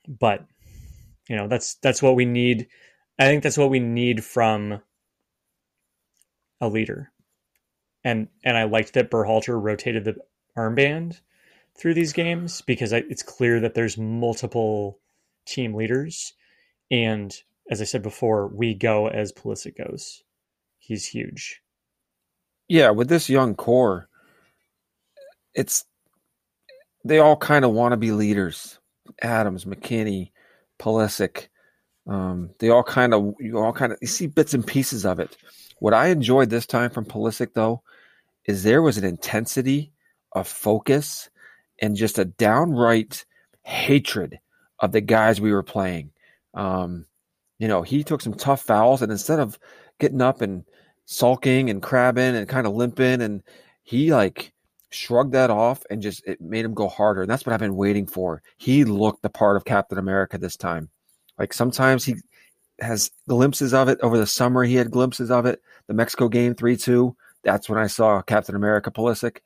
But 0.07 0.47
you 1.29 1.35
know, 1.35 1.49
that's 1.49 1.75
that's 1.77 2.01
what 2.01 2.15
we 2.15 2.25
need. 2.25 2.69
I 3.19 3.25
think 3.25 3.43
that's 3.43 3.59
what 3.59 3.71
we 3.71 3.81
need 3.81 4.23
from 4.23 4.81
a 6.61 6.69
leader. 6.69 7.11
And 8.07 8.29
and 8.45 8.57
I 8.57 8.65
liked 8.65 8.93
that 8.93 9.11
Berhalter 9.11 9.61
rotated 9.61 10.05
the 10.05 10.15
armband 10.57 11.19
through 11.77 11.95
these 11.95 12.13
games 12.13 12.63
because 12.63 12.93
it's 12.93 13.25
clear 13.25 13.59
that 13.59 13.75
there's 13.75 13.99
multiple 13.99 15.01
team 15.45 15.75
leaders. 15.75 16.33
And 16.89 17.35
as 17.69 17.81
I 17.81 17.85
said 17.85 18.05
before, 18.05 18.47
we 18.47 18.75
go 18.75 19.09
as 19.09 19.33
Pulisic 19.33 19.77
goes. 19.77 20.23
He's 20.79 21.05
huge. 21.05 21.63
Yeah, 22.69 22.91
with 22.91 23.09
this 23.09 23.29
young 23.29 23.57
core, 23.57 24.09
it's 25.53 25.85
they 27.05 27.19
all 27.19 27.37
kind 27.37 27.65
of 27.65 27.73
want 27.73 27.91
to 27.91 27.97
be 27.97 28.13
leaders. 28.13 28.79
Adams, 29.21 29.65
McKennie, 29.65 30.31
Pulisic, 30.79 31.49
um, 32.07 32.51
they 32.61 32.69
all 32.69 32.85
kind 32.85 33.13
of 33.13 33.35
you 33.41 33.59
all 33.59 33.73
kind 33.73 33.91
of 33.91 33.99
you 34.01 34.07
see 34.07 34.29
bits 34.29 34.55
and 34.55 34.65
pieces 34.65 35.05
of 35.05 35.19
it. 35.19 35.37
What 35.81 35.93
I 35.93 36.07
enjoyed 36.07 36.51
this 36.51 36.67
time 36.67 36.91
from 36.91 37.05
Pulisic 37.05 37.53
though 37.55 37.83
is 38.47 38.63
there 38.63 38.83
was 38.83 38.99
an 38.99 39.05
intensity 39.05 39.93
a 40.37 40.45
focus 40.45 41.31
and 41.81 41.97
just 41.97 42.19
a 42.19 42.25
downright 42.25 43.25
hatred 43.63 44.39
of 44.79 44.93
the 44.93 45.01
guys 45.01 45.41
we 45.41 45.53
were 45.53 45.63
playing. 45.63 46.11
Um, 46.55 47.07
you 47.59 47.67
know, 47.67 47.83
he 47.83 48.05
took 48.05 48.21
some 48.21 48.35
tough 48.35 48.63
fouls, 48.63 49.03
and 49.03 49.11
instead 49.11 49.41
of 49.41 49.59
getting 49.99 50.21
up 50.21 50.43
and 50.43 50.65
sulking 51.07 51.71
and 51.71 51.83
crabbing 51.83 52.37
and 52.37 52.49
kind 52.49 52.67
of 52.67 52.75
limping, 52.75 53.23
and 53.23 53.43
he 53.83 54.13
like 54.13 54.53
shrugged 54.91 55.33
that 55.33 55.51
off 55.51 55.83
and 55.91 56.03
just 56.03 56.23
it 56.27 56.41
made 56.41 56.65
him 56.65 56.75
go 56.75 56.89
harder. 56.89 57.23
And 57.23 57.31
that's 57.31 57.47
what 57.47 57.53
I've 57.55 57.61
been 57.61 57.77
waiting 57.77 58.07
for. 58.07 58.43
He 58.59 58.85
looked 58.85 59.23
the 59.23 59.31
part 59.31 59.57
of 59.57 59.65
Captain 59.65 59.99
America 59.99 60.37
this 60.37 60.57
time. 60.57 60.91
Like 61.39 61.55
sometimes 61.55 62.05
he 62.05 62.17
has 62.81 63.11
glimpses 63.27 63.73
of 63.73 63.89
it 63.89 63.99
over 64.03 64.19
the 64.19 64.27
summer. 64.27 64.65
He 64.65 64.75
had 64.75 64.91
glimpses 64.91 65.31
of 65.31 65.47
it. 65.47 65.63
The 65.87 65.95
Mexico 65.95 66.29
game, 66.29 66.55
3 66.55 66.77
2. 66.77 67.17
That's 67.47 67.69
when 67.69 67.79
I 67.79 67.87
saw 67.87 68.21
Captain 68.23 68.57
America 68.57 68.91
Pulisic. 68.91 69.39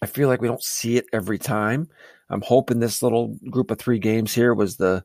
I 0.00 0.06
feel 0.06 0.28
like 0.28 0.40
we 0.40 0.48
don't 0.48 0.62
see 0.62 0.96
it 0.96 1.04
every 1.12 1.38
time. 1.38 1.88
I'm 2.30 2.40
hoping 2.40 2.80
this 2.80 3.02
little 3.02 3.36
group 3.50 3.70
of 3.70 3.78
three 3.78 3.98
games 3.98 4.34
here 4.34 4.54
was 4.54 4.76
the 4.76 5.04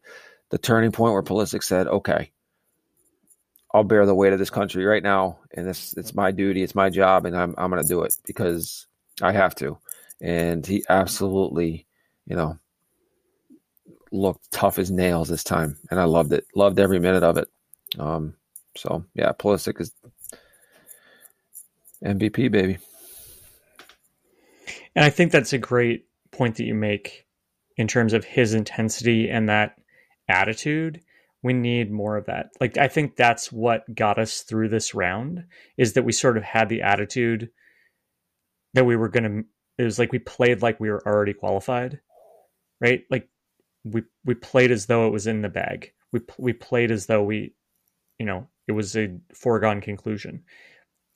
the 0.50 0.58
turning 0.58 0.94
point 0.94 1.14
where 1.14 1.24
Pulisic 1.24 1.62
said, 1.62 1.88
"Okay, 1.88 2.32
I'll 3.74 3.84
bear 3.84 4.06
the 4.06 4.16
weight 4.16 4.32
of 4.32 4.40
this 4.40 4.50
country 4.50 4.86
right 4.86 5.04
now, 5.04 5.40
and 5.54 5.68
this 5.68 5.94
it's 5.98 6.16
my 6.16 6.32
duty, 6.32 6.64
it's 6.64 6.76
my 6.76 6.90
job, 6.90 7.26
and 7.26 7.36
I'm 7.36 7.54
I'm 7.58 7.70
going 7.70 7.82
to 7.82 7.88
do 7.88 8.04
it 8.04 8.16
because 8.26 8.88
I 9.22 9.34
have 9.34 9.54
to." 9.56 9.78
And 10.22 10.66
he 10.66 10.86
absolutely, 10.88 11.86
you 12.26 12.38
know, 12.38 12.58
looked 14.14 14.50
tough 14.52 14.80
as 14.80 14.90
nails 14.90 15.28
this 15.28 15.44
time, 15.44 15.78
and 15.92 16.00
I 16.00 16.06
loved 16.06 16.32
it. 16.32 16.46
Loved 16.56 16.80
every 16.80 17.00
minute 17.00 17.24
of 17.24 17.38
it. 17.38 17.50
Um, 18.00 18.36
so 18.78 19.04
yeah, 19.16 19.34
Pulisic 19.34 19.82
is 19.82 19.92
MVP, 22.04 22.52
baby. 22.52 22.78
And 24.96 25.04
I 25.04 25.10
think 25.10 25.32
that's 25.32 25.54
a 25.54 25.58
great 25.58 26.06
point 26.32 26.58
that 26.58 26.66
you 26.66 26.76
make 26.76 27.26
in 27.78 27.88
terms 27.88 28.14
of 28.14 28.26
his 28.26 28.54
intensity 28.54 29.30
and 29.30 29.50
that 29.50 29.76
attitude. 30.28 31.02
We 31.42 31.54
need 31.54 31.92
more 31.92 32.16
of 32.16 32.26
that. 32.26 32.52
Like 32.62 32.78
I 32.78 32.88
think 32.88 33.16
that's 33.16 33.52
what 33.52 33.94
got 33.94 34.18
us 34.18 34.42
through 34.42 34.70
this 34.70 34.94
round 34.94 35.46
is 35.78 35.94
that 35.94 36.04
we 36.04 36.12
sort 36.12 36.38
of 36.38 36.44
had 36.44 36.70
the 36.70 36.82
attitude 36.82 37.50
that 38.74 38.86
we 38.86 38.96
were 38.96 39.10
going 39.10 39.24
to 39.24 39.44
it 39.78 39.84
was 39.86 39.98
like 39.98 40.12
we 40.12 40.20
played 40.20 40.62
like 40.62 40.80
we 40.80 40.90
were 40.90 41.06
already 41.06 41.34
qualified. 41.34 42.00
Right? 42.80 43.04
Like 43.10 43.28
we 43.84 44.04
we 44.24 44.36
played 44.36 44.72
as 44.72 44.86
though 44.86 45.08
it 45.08 45.12
was 45.12 45.28
in 45.28 45.42
the 45.42 45.50
bag. 45.50 45.92
We 46.12 46.22
we 46.38 46.54
played 46.54 46.92
as 46.92 47.08
though 47.08 47.24
we 47.24 47.56
you 48.20 48.26
know, 48.26 48.48
it 48.68 48.72
was 48.72 48.96
a 48.96 49.18
foregone 49.34 49.82
conclusion. 49.82 50.44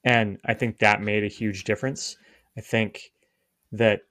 And 0.08 0.40
I 0.46 0.54
think 0.54 0.78
that 0.78 1.02
made 1.02 1.26
a 1.26 1.28
huge 1.28 1.66
difference. 1.66 2.16
I 2.58 2.62
think 2.62 3.12
that 3.74 4.04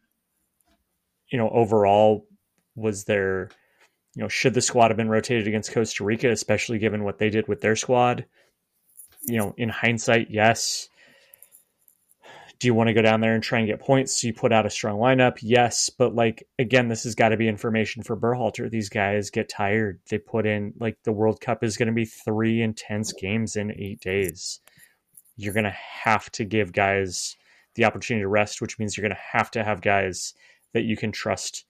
you 1.33 1.39
know 1.39 1.49
overall 1.49 2.27
was 2.75 3.05
there 3.05 3.49
you 4.15 4.23
know 4.23 4.29
should 4.29 4.53
the 4.53 4.61
squad 4.61 4.91
have 4.91 4.99
been 4.99 5.09
rotated 5.09 5.49
against 5.49 5.73
Costa 5.73 6.05
Rica 6.05 6.31
especially 6.31 6.79
given 6.79 7.03
what 7.03 7.19
they 7.19 7.31
did 7.31 7.49
with 7.49 7.63
their 7.63 7.77
squad? 7.77 8.27
You 9.23 9.39
know 9.39 9.55
in 9.57 9.71
hindsight 9.71 10.31
yes. 10.31 10.91
Do 12.59 12.69
you 12.69 12.75
want 12.75 12.89
to 12.89 12.95
go 12.95 13.03
down 13.03 13.23
there 13.23 13.35
and 13.35 13.43
try 13.43 13.61
and 13.61 13.69
get 13.69 13.81
points? 13.81 14.21
So 14.21 14.27
you 14.27 14.35
put 14.35 14.53
out 14.53 14.67
a 14.67 14.71
strong 14.71 14.99
lineup 14.99 15.39
yes. 15.41 15.89
But 15.89 16.15
like 16.15 16.47
again 16.59 16.89
this 16.89 17.05
has 17.05 17.15
got 17.15 17.31
to 17.31 17.39
be 17.39 17.49
information 17.49 18.03
for 18.03 18.19
Berhalter. 18.19 18.71
These 18.71 18.91
guys 18.91 19.31
get 19.31 19.49
tired. 19.49 20.01
They 20.11 20.19
put 20.19 20.45
in 20.45 20.75
like 20.79 20.99
the 21.05 21.13
World 21.13 21.41
Cup 21.41 21.65
is 21.65 21.79
going 21.79 21.89
to 21.89 21.95
be 21.95 22.05
three 22.05 22.61
intense 22.61 23.15
games 23.15 23.57
in 23.57 23.73
8 23.73 23.99
days 23.99 24.61
you're 25.37 25.55
going 25.55 25.65
to 25.65 25.71
have 25.71 26.31
to 26.33 26.45
give 26.45 26.73
guys 26.73 27.37
the 27.75 27.85
opportunity 27.85 28.23
to 28.23 28.29
rest, 28.29 28.61
which 28.61 28.79
means 28.79 28.97
you're 28.97 29.07
going 29.07 29.17
to 29.17 29.39
have 29.39 29.51
to 29.53 29.63
have 29.63 29.81
guys 29.83 30.35
that 30.73 30.85
you 30.85 30.97
can 30.97 31.13
trust 31.13 31.65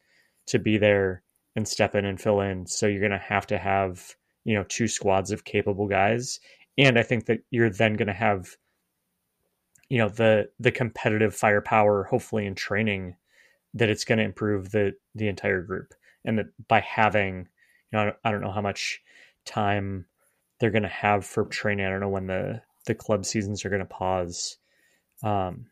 to 0.47 0.59
be 0.59 0.79
there 0.79 1.23
and 1.57 1.67
step 1.67 1.95
in 1.95 2.05
and 2.05 2.21
fill 2.21 2.41
in. 2.41 2.67
So 2.67 2.87
you're 2.87 3.01
going 3.01 3.11
to 3.11 3.19
have 3.19 3.47
to 3.49 3.59
have, 3.59 4.15
you 4.45 4.55
know, 4.55 4.65
two 4.69 4.87
squads 4.87 5.31
of 5.31 5.45
capable 5.45 5.89
guys. 5.89 6.39
And 6.79 6.99
I 6.99 7.03
think 7.03 7.27
that 7.27 7.41
you're 7.51 7.71
then 7.71 7.95
going 7.95 8.09
to 8.09 8.13
have, 8.13 8.57
you 9.89 9.99
know, 9.99 10.09
the 10.09 10.49
the 10.61 10.71
competitive 10.71 11.35
firepower, 11.35 12.05
hopefully 12.05 12.47
in 12.47 12.55
training, 12.55 13.17
that 13.75 13.89
it's 13.89 14.05
going 14.05 14.19
to 14.19 14.25
improve 14.25 14.71
the 14.71 14.95
the 15.15 15.29
entire 15.29 15.63
group. 15.63 15.95
And 16.25 16.39
that 16.39 16.47
by 16.69 16.81
having, 16.81 17.49
you 17.93 17.99
know, 17.99 18.13
I 18.25 18.31
don't 18.31 18.41
know 18.41 18.53
how 18.53 18.61
much 18.61 19.01
time 19.45 20.07
they're 20.61 20.71
going 20.71 20.83
to 20.83 20.89
have 20.89 21.25
for 21.25 21.45
training. 21.47 21.87
I 21.87 21.91
don't 21.91 22.01
know 22.01 22.09
when 22.09 22.27
the 22.27 22.63
the 22.87 22.95
club 22.95 23.27
seasons 23.27 23.65
are 23.65 23.71
going 23.71 23.81
to 23.81 23.87
pause. 23.87 24.57
Um, 25.23 25.67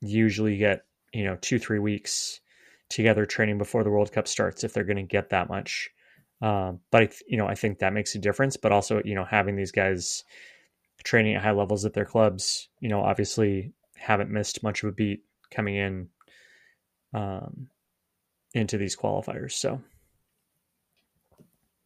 usually 0.00 0.56
get 0.56 0.84
you 1.12 1.24
know 1.24 1.36
two 1.40 1.58
three 1.58 1.78
weeks 1.78 2.40
together 2.88 3.24
training 3.24 3.58
before 3.58 3.84
the 3.84 3.90
World 3.90 4.12
Cup 4.12 4.28
starts 4.28 4.64
if 4.64 4.72
they're 4.72 4.84
going 4.84 4.96
to 4.96 5.02
get 5.02 5.30
that 5.30 5.48
much. 5.48 5.90
Um, 6.42 6.80
but 6.90 7.02
I, 7.02 7.08
you 7.26 7.36
know, 7.36 7.46
I 7.46 7.54
think 7.54 7.78
that 7.78 7.92
makes 7.92 8.14
a 8.14 8.18
difference. 8.18 8.56
But 8.56 8.72
also, 8.72 9.00
you 9.04 9.14
know, 9.14 9.24
having 9.24 9.56
these 9.56 9.72
guys 9.72 10.24
training 11.04 11.36
at 11.36 11.42
high 11.42 11.52
levels 11.52 11.84
at 11.84 11.94
their 11.94 12.04
clubs, 12.04 12.68
you 12.80 12.88
know, 12.88 13.00
obviously 13.00 13.72
haven't 13.96 14.30
missed 14.30 14.62
much 14.62 14.82
of 14.82 14.88
a 14.88 14.92
beat 14.92 15.22
coming 15.50 15.76
in 15.76 16.08
um, 17.14 17.68
into 18.54 18.76
these 18.76 18.96
qualifiers. 18.96 19.52
So, 19.52 19.80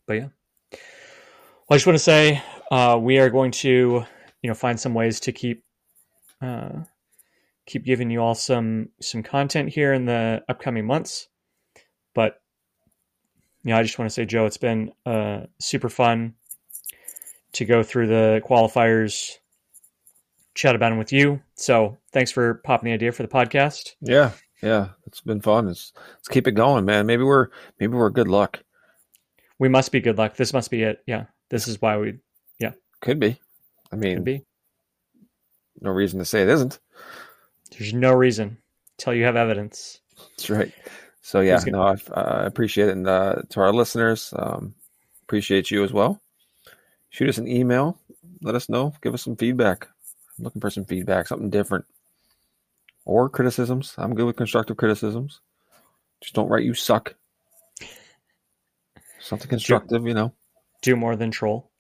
but 0.07 0.15
yeah, 0.15 0.29
well, 0.73 0.81
I 1.73 1.77
just 1.77 1.87
want 1.87 1.99
to 1.99 2.05
say 2.05 2.43
uh, 2.71 2.99
we 3.01 3.19
are 3.19 3.31
going 3.31 3.51
to, 3.53 4.05
you 4.43 4.49
know, 4.49 4.55
find 4.55 4.79
some 4.79 4.95
ways 4.95 5.21
to 5.21 5.33
keep 5.33 5.65
uh, 6.41 6.81
keep 7.67 7.85
giving 7.85 8.11
you 8.11 8.21
all 8.23 8.35
some 8.35 8.89
some 9.01 9.23
content 9.23 9.71
here 9.71 9.93
in 9.93 10.07
the 10.07 10.43
upcoming 10.49 10.87
months. 10.87 11.29
But 12.15 12.41
you 13.63 13.71
know, 13.71 13.79
I 13.79 13.83
just 13.83 13.99
want 13.99 14.09
to 14.09 14.15
say, 14.15 14.25
Joe, 14.25 14.47
it's 14.47 14.57
been 14.57 14.93
uh, 15.05 15.47
super 15.59 15.89
fun 15.89 16.35
to 17.53 17.65
go 17.65 17.83
through 17.83 18.07
the 18.07 18.41
qualifiers, 18.45 19.39
chat 20.55 20.77
about 20.77 20.91
them 20.91 20.99
with 20.99 21.13
you. 21.13 21.41
So 21.55 21.99
thanks 22.13 22.31
for 22.31 22.55
popping 22.65 22.87
the 22.87 22.95
idea 22.95 23.13
for 23.13 23.23
the 23.23 23.29
podcast. 23.29 23.95
Yeah, 24.01 24.33
yeah, 24.63 24.91
it's 25.07 25.21
been 25.21 25.41
fun. 25.41 25.67
Let's 25.67 25.93
let's 26.15 26.29
keep 26.29 26.47
it 26.47 26.53
going, 26.53 26.85
man. 26.85 27.07
Maybe 27.07 27.25
we're 27.25 27.49
maybe 27.81 27.95
we're 27.95 28.11
good 28.11 28.29
luck. 28.29 28.63
We 29.59 29.69
must 29.69 29.91
be 29.91 30.01
good 30.01 30.19
luck. 30.19 30.37
This 30.37 30.53
must 30.53 30.71
be 30.71 30.83
it. 30.83 31.03
Yeah, 31.07 31.25
this 31.51 31.67
is 31.67 31.81
why 31.81 31.97
we. 31.97 32.19
Yeah, 32.61 32.73
could 33.01 33.19
be. 33.19 33.41
I 33.93 33.97
mean. 33.97 34.43
No 35.81 35.91
reason 35.91 36.19
to 36.19 36.25
say 36.25 36.43
it 36.43 36.49
isn't. 36.49 36.79
There's 37.71 37.93
no 37.93 38.13
reason 38.13 38.59
until 38.99 39.15
you 39.15 39.25
have 39.25 39.37
evidence. 39.37 40.01
That's 40.19 40.51
right. 40.51 40.73
So 41.21 41.41
yeah, 41.41 41.61
no, 41.67 41.83
I 41.83 41.97
uh, 42.13 42.45
appreciate 42.47 42.89
it, 42.89 42.93
and 42.93 43.09
uh, 43.09 43.43
to 43.51 43.61
our 43.61 43.73
listeners, 43.73 44.33
um, 44.37 44.75
appreciate 45.25 45.71
you 45.71 45.83
as 45.83 45.93
well. 45.93 46.21
Shoot 47.11 47.29
us 47.29 47.39
an 47.39 47.49
email. 47.49 47.99
Let 48.43 48.55
us 48.55 48.69
know. 48.69 48.93
Give 49.03 49.13
us 49.13 49.25
some 49.25 49.37
feedback. 49.37 49.89
I'm 50.39 50.45
looking 50.45 50.61
for 50.61 50.71
some 50.71 50.85
feedback, 50.85 51.27
something 51.27 51.51
different, 51.51 51.85
or 53.05 53.29
criticisms. 53.29 53.95
I'm 53.99 54.15
good 54.15 54.27
with 54.27 54.37
constructive 54.37 54.77
criticisms. 54.77 55.41
Just 56.21 56.35
don't 56.35 56.49
write 56.49 56.65
"you 56.65 56.75
suck." 56.75 57.15
something 59.21 59.49
constructive, 59.49 60.07
you 60.07 60.15
know. 60.15 60.33
Do 60.81 60.95
more 60.95 61.17
than 61.17 61.33
troll. 61.33 61.71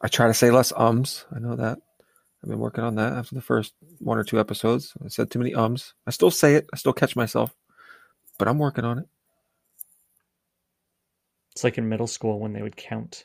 I 0.00 0.08
try 0.08 0.26
to 0.26 0.34
say 0.34 0.50
less 0.50 0.72
ums. 0.76 1.24
I 1.34 1.38
know 1.38 1.56
that. 1.56 1.78
I've 2.42 2.50
been 2.50 2.58
working 2.58 2.84
on 2.84 2.96
that 2.96 3.14
after 3.14 3.34
the 3.34 3.40
first 3.40 3.72
one 4.00 4.18
or 4.18 4.24
two 4.24 4.38
episodes. 4.38 4.92
I 5.02 5.08
said 5.08 5.30
too 5.30 5.38
many 5.38 5.54
ums. 5.54 5.94
I 6.06 6.10
still 6.10 6.30
say 6.30 6.56
it. 6.56 6.68
I 6.72 6.76
still 6.76 6.92
catch 6.92 7.16
myself, 7.16 7.54
but 8.38 8.48
I'm 8.48 8.58
working 8.58 8.84
on 8.84 8.98
it. 8.98 9.06
It's 11.52 11.64
like 11.64 11.78
in 11.78 11.88
middle 11.88 12.06
school 12.06 12.40
when 12.40 12.52
they 12.52 12.62
would 12.62 12.76
count. 12.76 13.24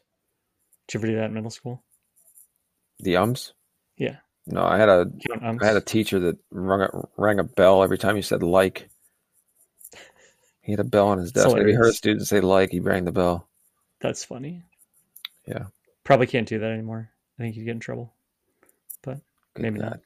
Did 0.88 0.94
you 0.94 1.00
ever 1.00 1.08
do 1.08 1.16
that 1.18 1.26
in 1.26 1.34
middle 1.34 1.50
school? 1.50 1.84
The 3.00 3.18
ums? 3.18 3.54
Yeah. 3.98 4.18
No, 4.46 4.64
I 4.64 4.78
had 4.78 4.90
a. 4.90 5.12
I 5.62 5.66
had 5.66 5.76
a 5.76 5.82
teacher 5.82 6.20
that 6.20 6.38
rang 6.50 6.82
a, 6.82 6.90
rang 7.18 7.40
a 7.40 7.44
bell 7.44 7.84
every 7.84 7.98
time 7.98 8.16
you 8.16 8.22
said 8.22 8.42
like. 8.42 8.90
He 10.62 10.72
had 10.72 10.80
a 10.80 10.86
bell 10.86 11.08
on 11.10 11.18
his 11.18 11.32
desk. 11.32 11.56
If 11.58 11.68
he 11.68 11.74
heard 11.74 11.90
a 11.90 11.94
student 11.94 12.28
say 12.28 12.42
like, 12.42 12.72
he 12.72 12.80
rang 12.80 13.06
the 13.06 13.12
bell. 13.12 13.48
That's 14.02 14.24
funny. 14.24 14.64
Yeah. 15.48 15.66
Probably 16.04 16.28
can't 16.28 16.48
do 16.48 16.60
that 16.60 16.72
anymore. 16.72 17.10
I 17.38 17.44
think 17.44 17.56
you'd 17.56 17.66
get 17.66 17.72
in 17.72 17.80
trouble. 17.80 18.14
Good 19.54 19.64
Maybe 19.64 19.80
God. 19.80 19.90
not. 19.90 20.00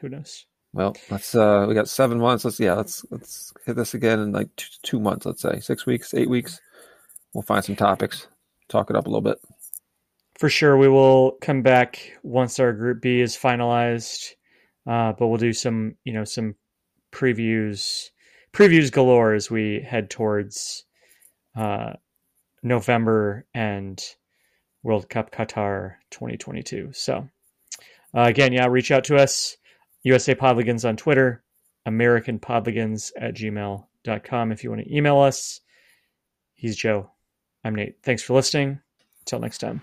Who 0.00 0.08
knows? 0.08 0.46
Well, 0.72 0.96
let's 1.10 1.34
uh 1.34 1.64
we 1.68 1.74
got 1.74 1.88
seven 1.88 2.18
months. 2.18 2.44
Let's 2.44 2.60
yeah, 2.60 2.74
let's 2.74 3.04
let's 3.10 3.52
hit 3.64 3.76
this 3.76 3.94
again 3.94 4.20
in 4.20 4.32
like 4.32 4.54
two, 4.56 4.68
two 4.82 5.00
months, 5.00 5.26
let's 5.26 5.42
say. 5.42 5.60
Six 5.60 5.86
weeks, 5.86 6.14
eight 6.14 6.28
weeks. 6.28 6.60
We'll 7.32 7.42
find 7.42 7.64
some 7.64 7.76
topics. 7.76 8.26
Talk 8.68 8.90
it 8.90 8.96
up 8.96 9.06
a 9.06 9.08
little 9.08 9.22
bit. 9.22 9.38
For 10.38 10.48
sure, 10.48 10.76
we 10.76 10.88
will 10.88 11.32
come 11.40 11.62
back 11.62 12.12
once 12.22 12.60
our 12.60 12.72
Group 12.72 13.00
B 13.00 13.20
is 13.20 13.36
finalized. 13.36 14.34
Uh, 14.86 15.12
but 15.12 15.28
we'll 15.28 15.38
do 15.38 15.52
some, 15.52 15.96
you 16.04 16.12
know, 16.12 16.24
some 16.24 16.54
previews, 17.12 18.06
previews 18.52 18.90
galore 18.90 19.34
as 19.34 19.50
we 19.50 19.80
head 19.80 20.08
towards 20.08 20.84
uh, 21.56 21.94
November 22.62 23.46
and 23.52 24.02
World 24.82 25.08
Cup 25.08 25.30
Qatar 25.30 25.94
2022. 26.10 26.90
So, 26.92 27.28
uh, 28.14 28.22
again, 28.22 28.52
yeah, 28.52 28.66
reach 28.66 28.90
out 28.90 29.04
to 29.04 29.16
us. 29.16 29.56
USA 30.02 30.34
Podligans 30.34 30.88
on 30.88 30.96
Twitter, 30.96 31.42
American 31.86 32.38
Podligans 32.38 33.10
at 33.18 33.34
gmail.com 33.34 34.52
if 34.52 34.64
you 34.64 34.70
want 34.70 34.84
to 34.84 34.94
email 34.94 35.18
us. 35.18 35.60
He's 36.54 36.76
Joe. 36.76 37.10
I'm 37.64 37.74
Nate. 37.74 37.96
Thanks 38.02 38.22
for 38.22 38.34
listening. 38.34 38.80
Until 39.20 39.40
next 39.40 39.58
time. 39.58 39.82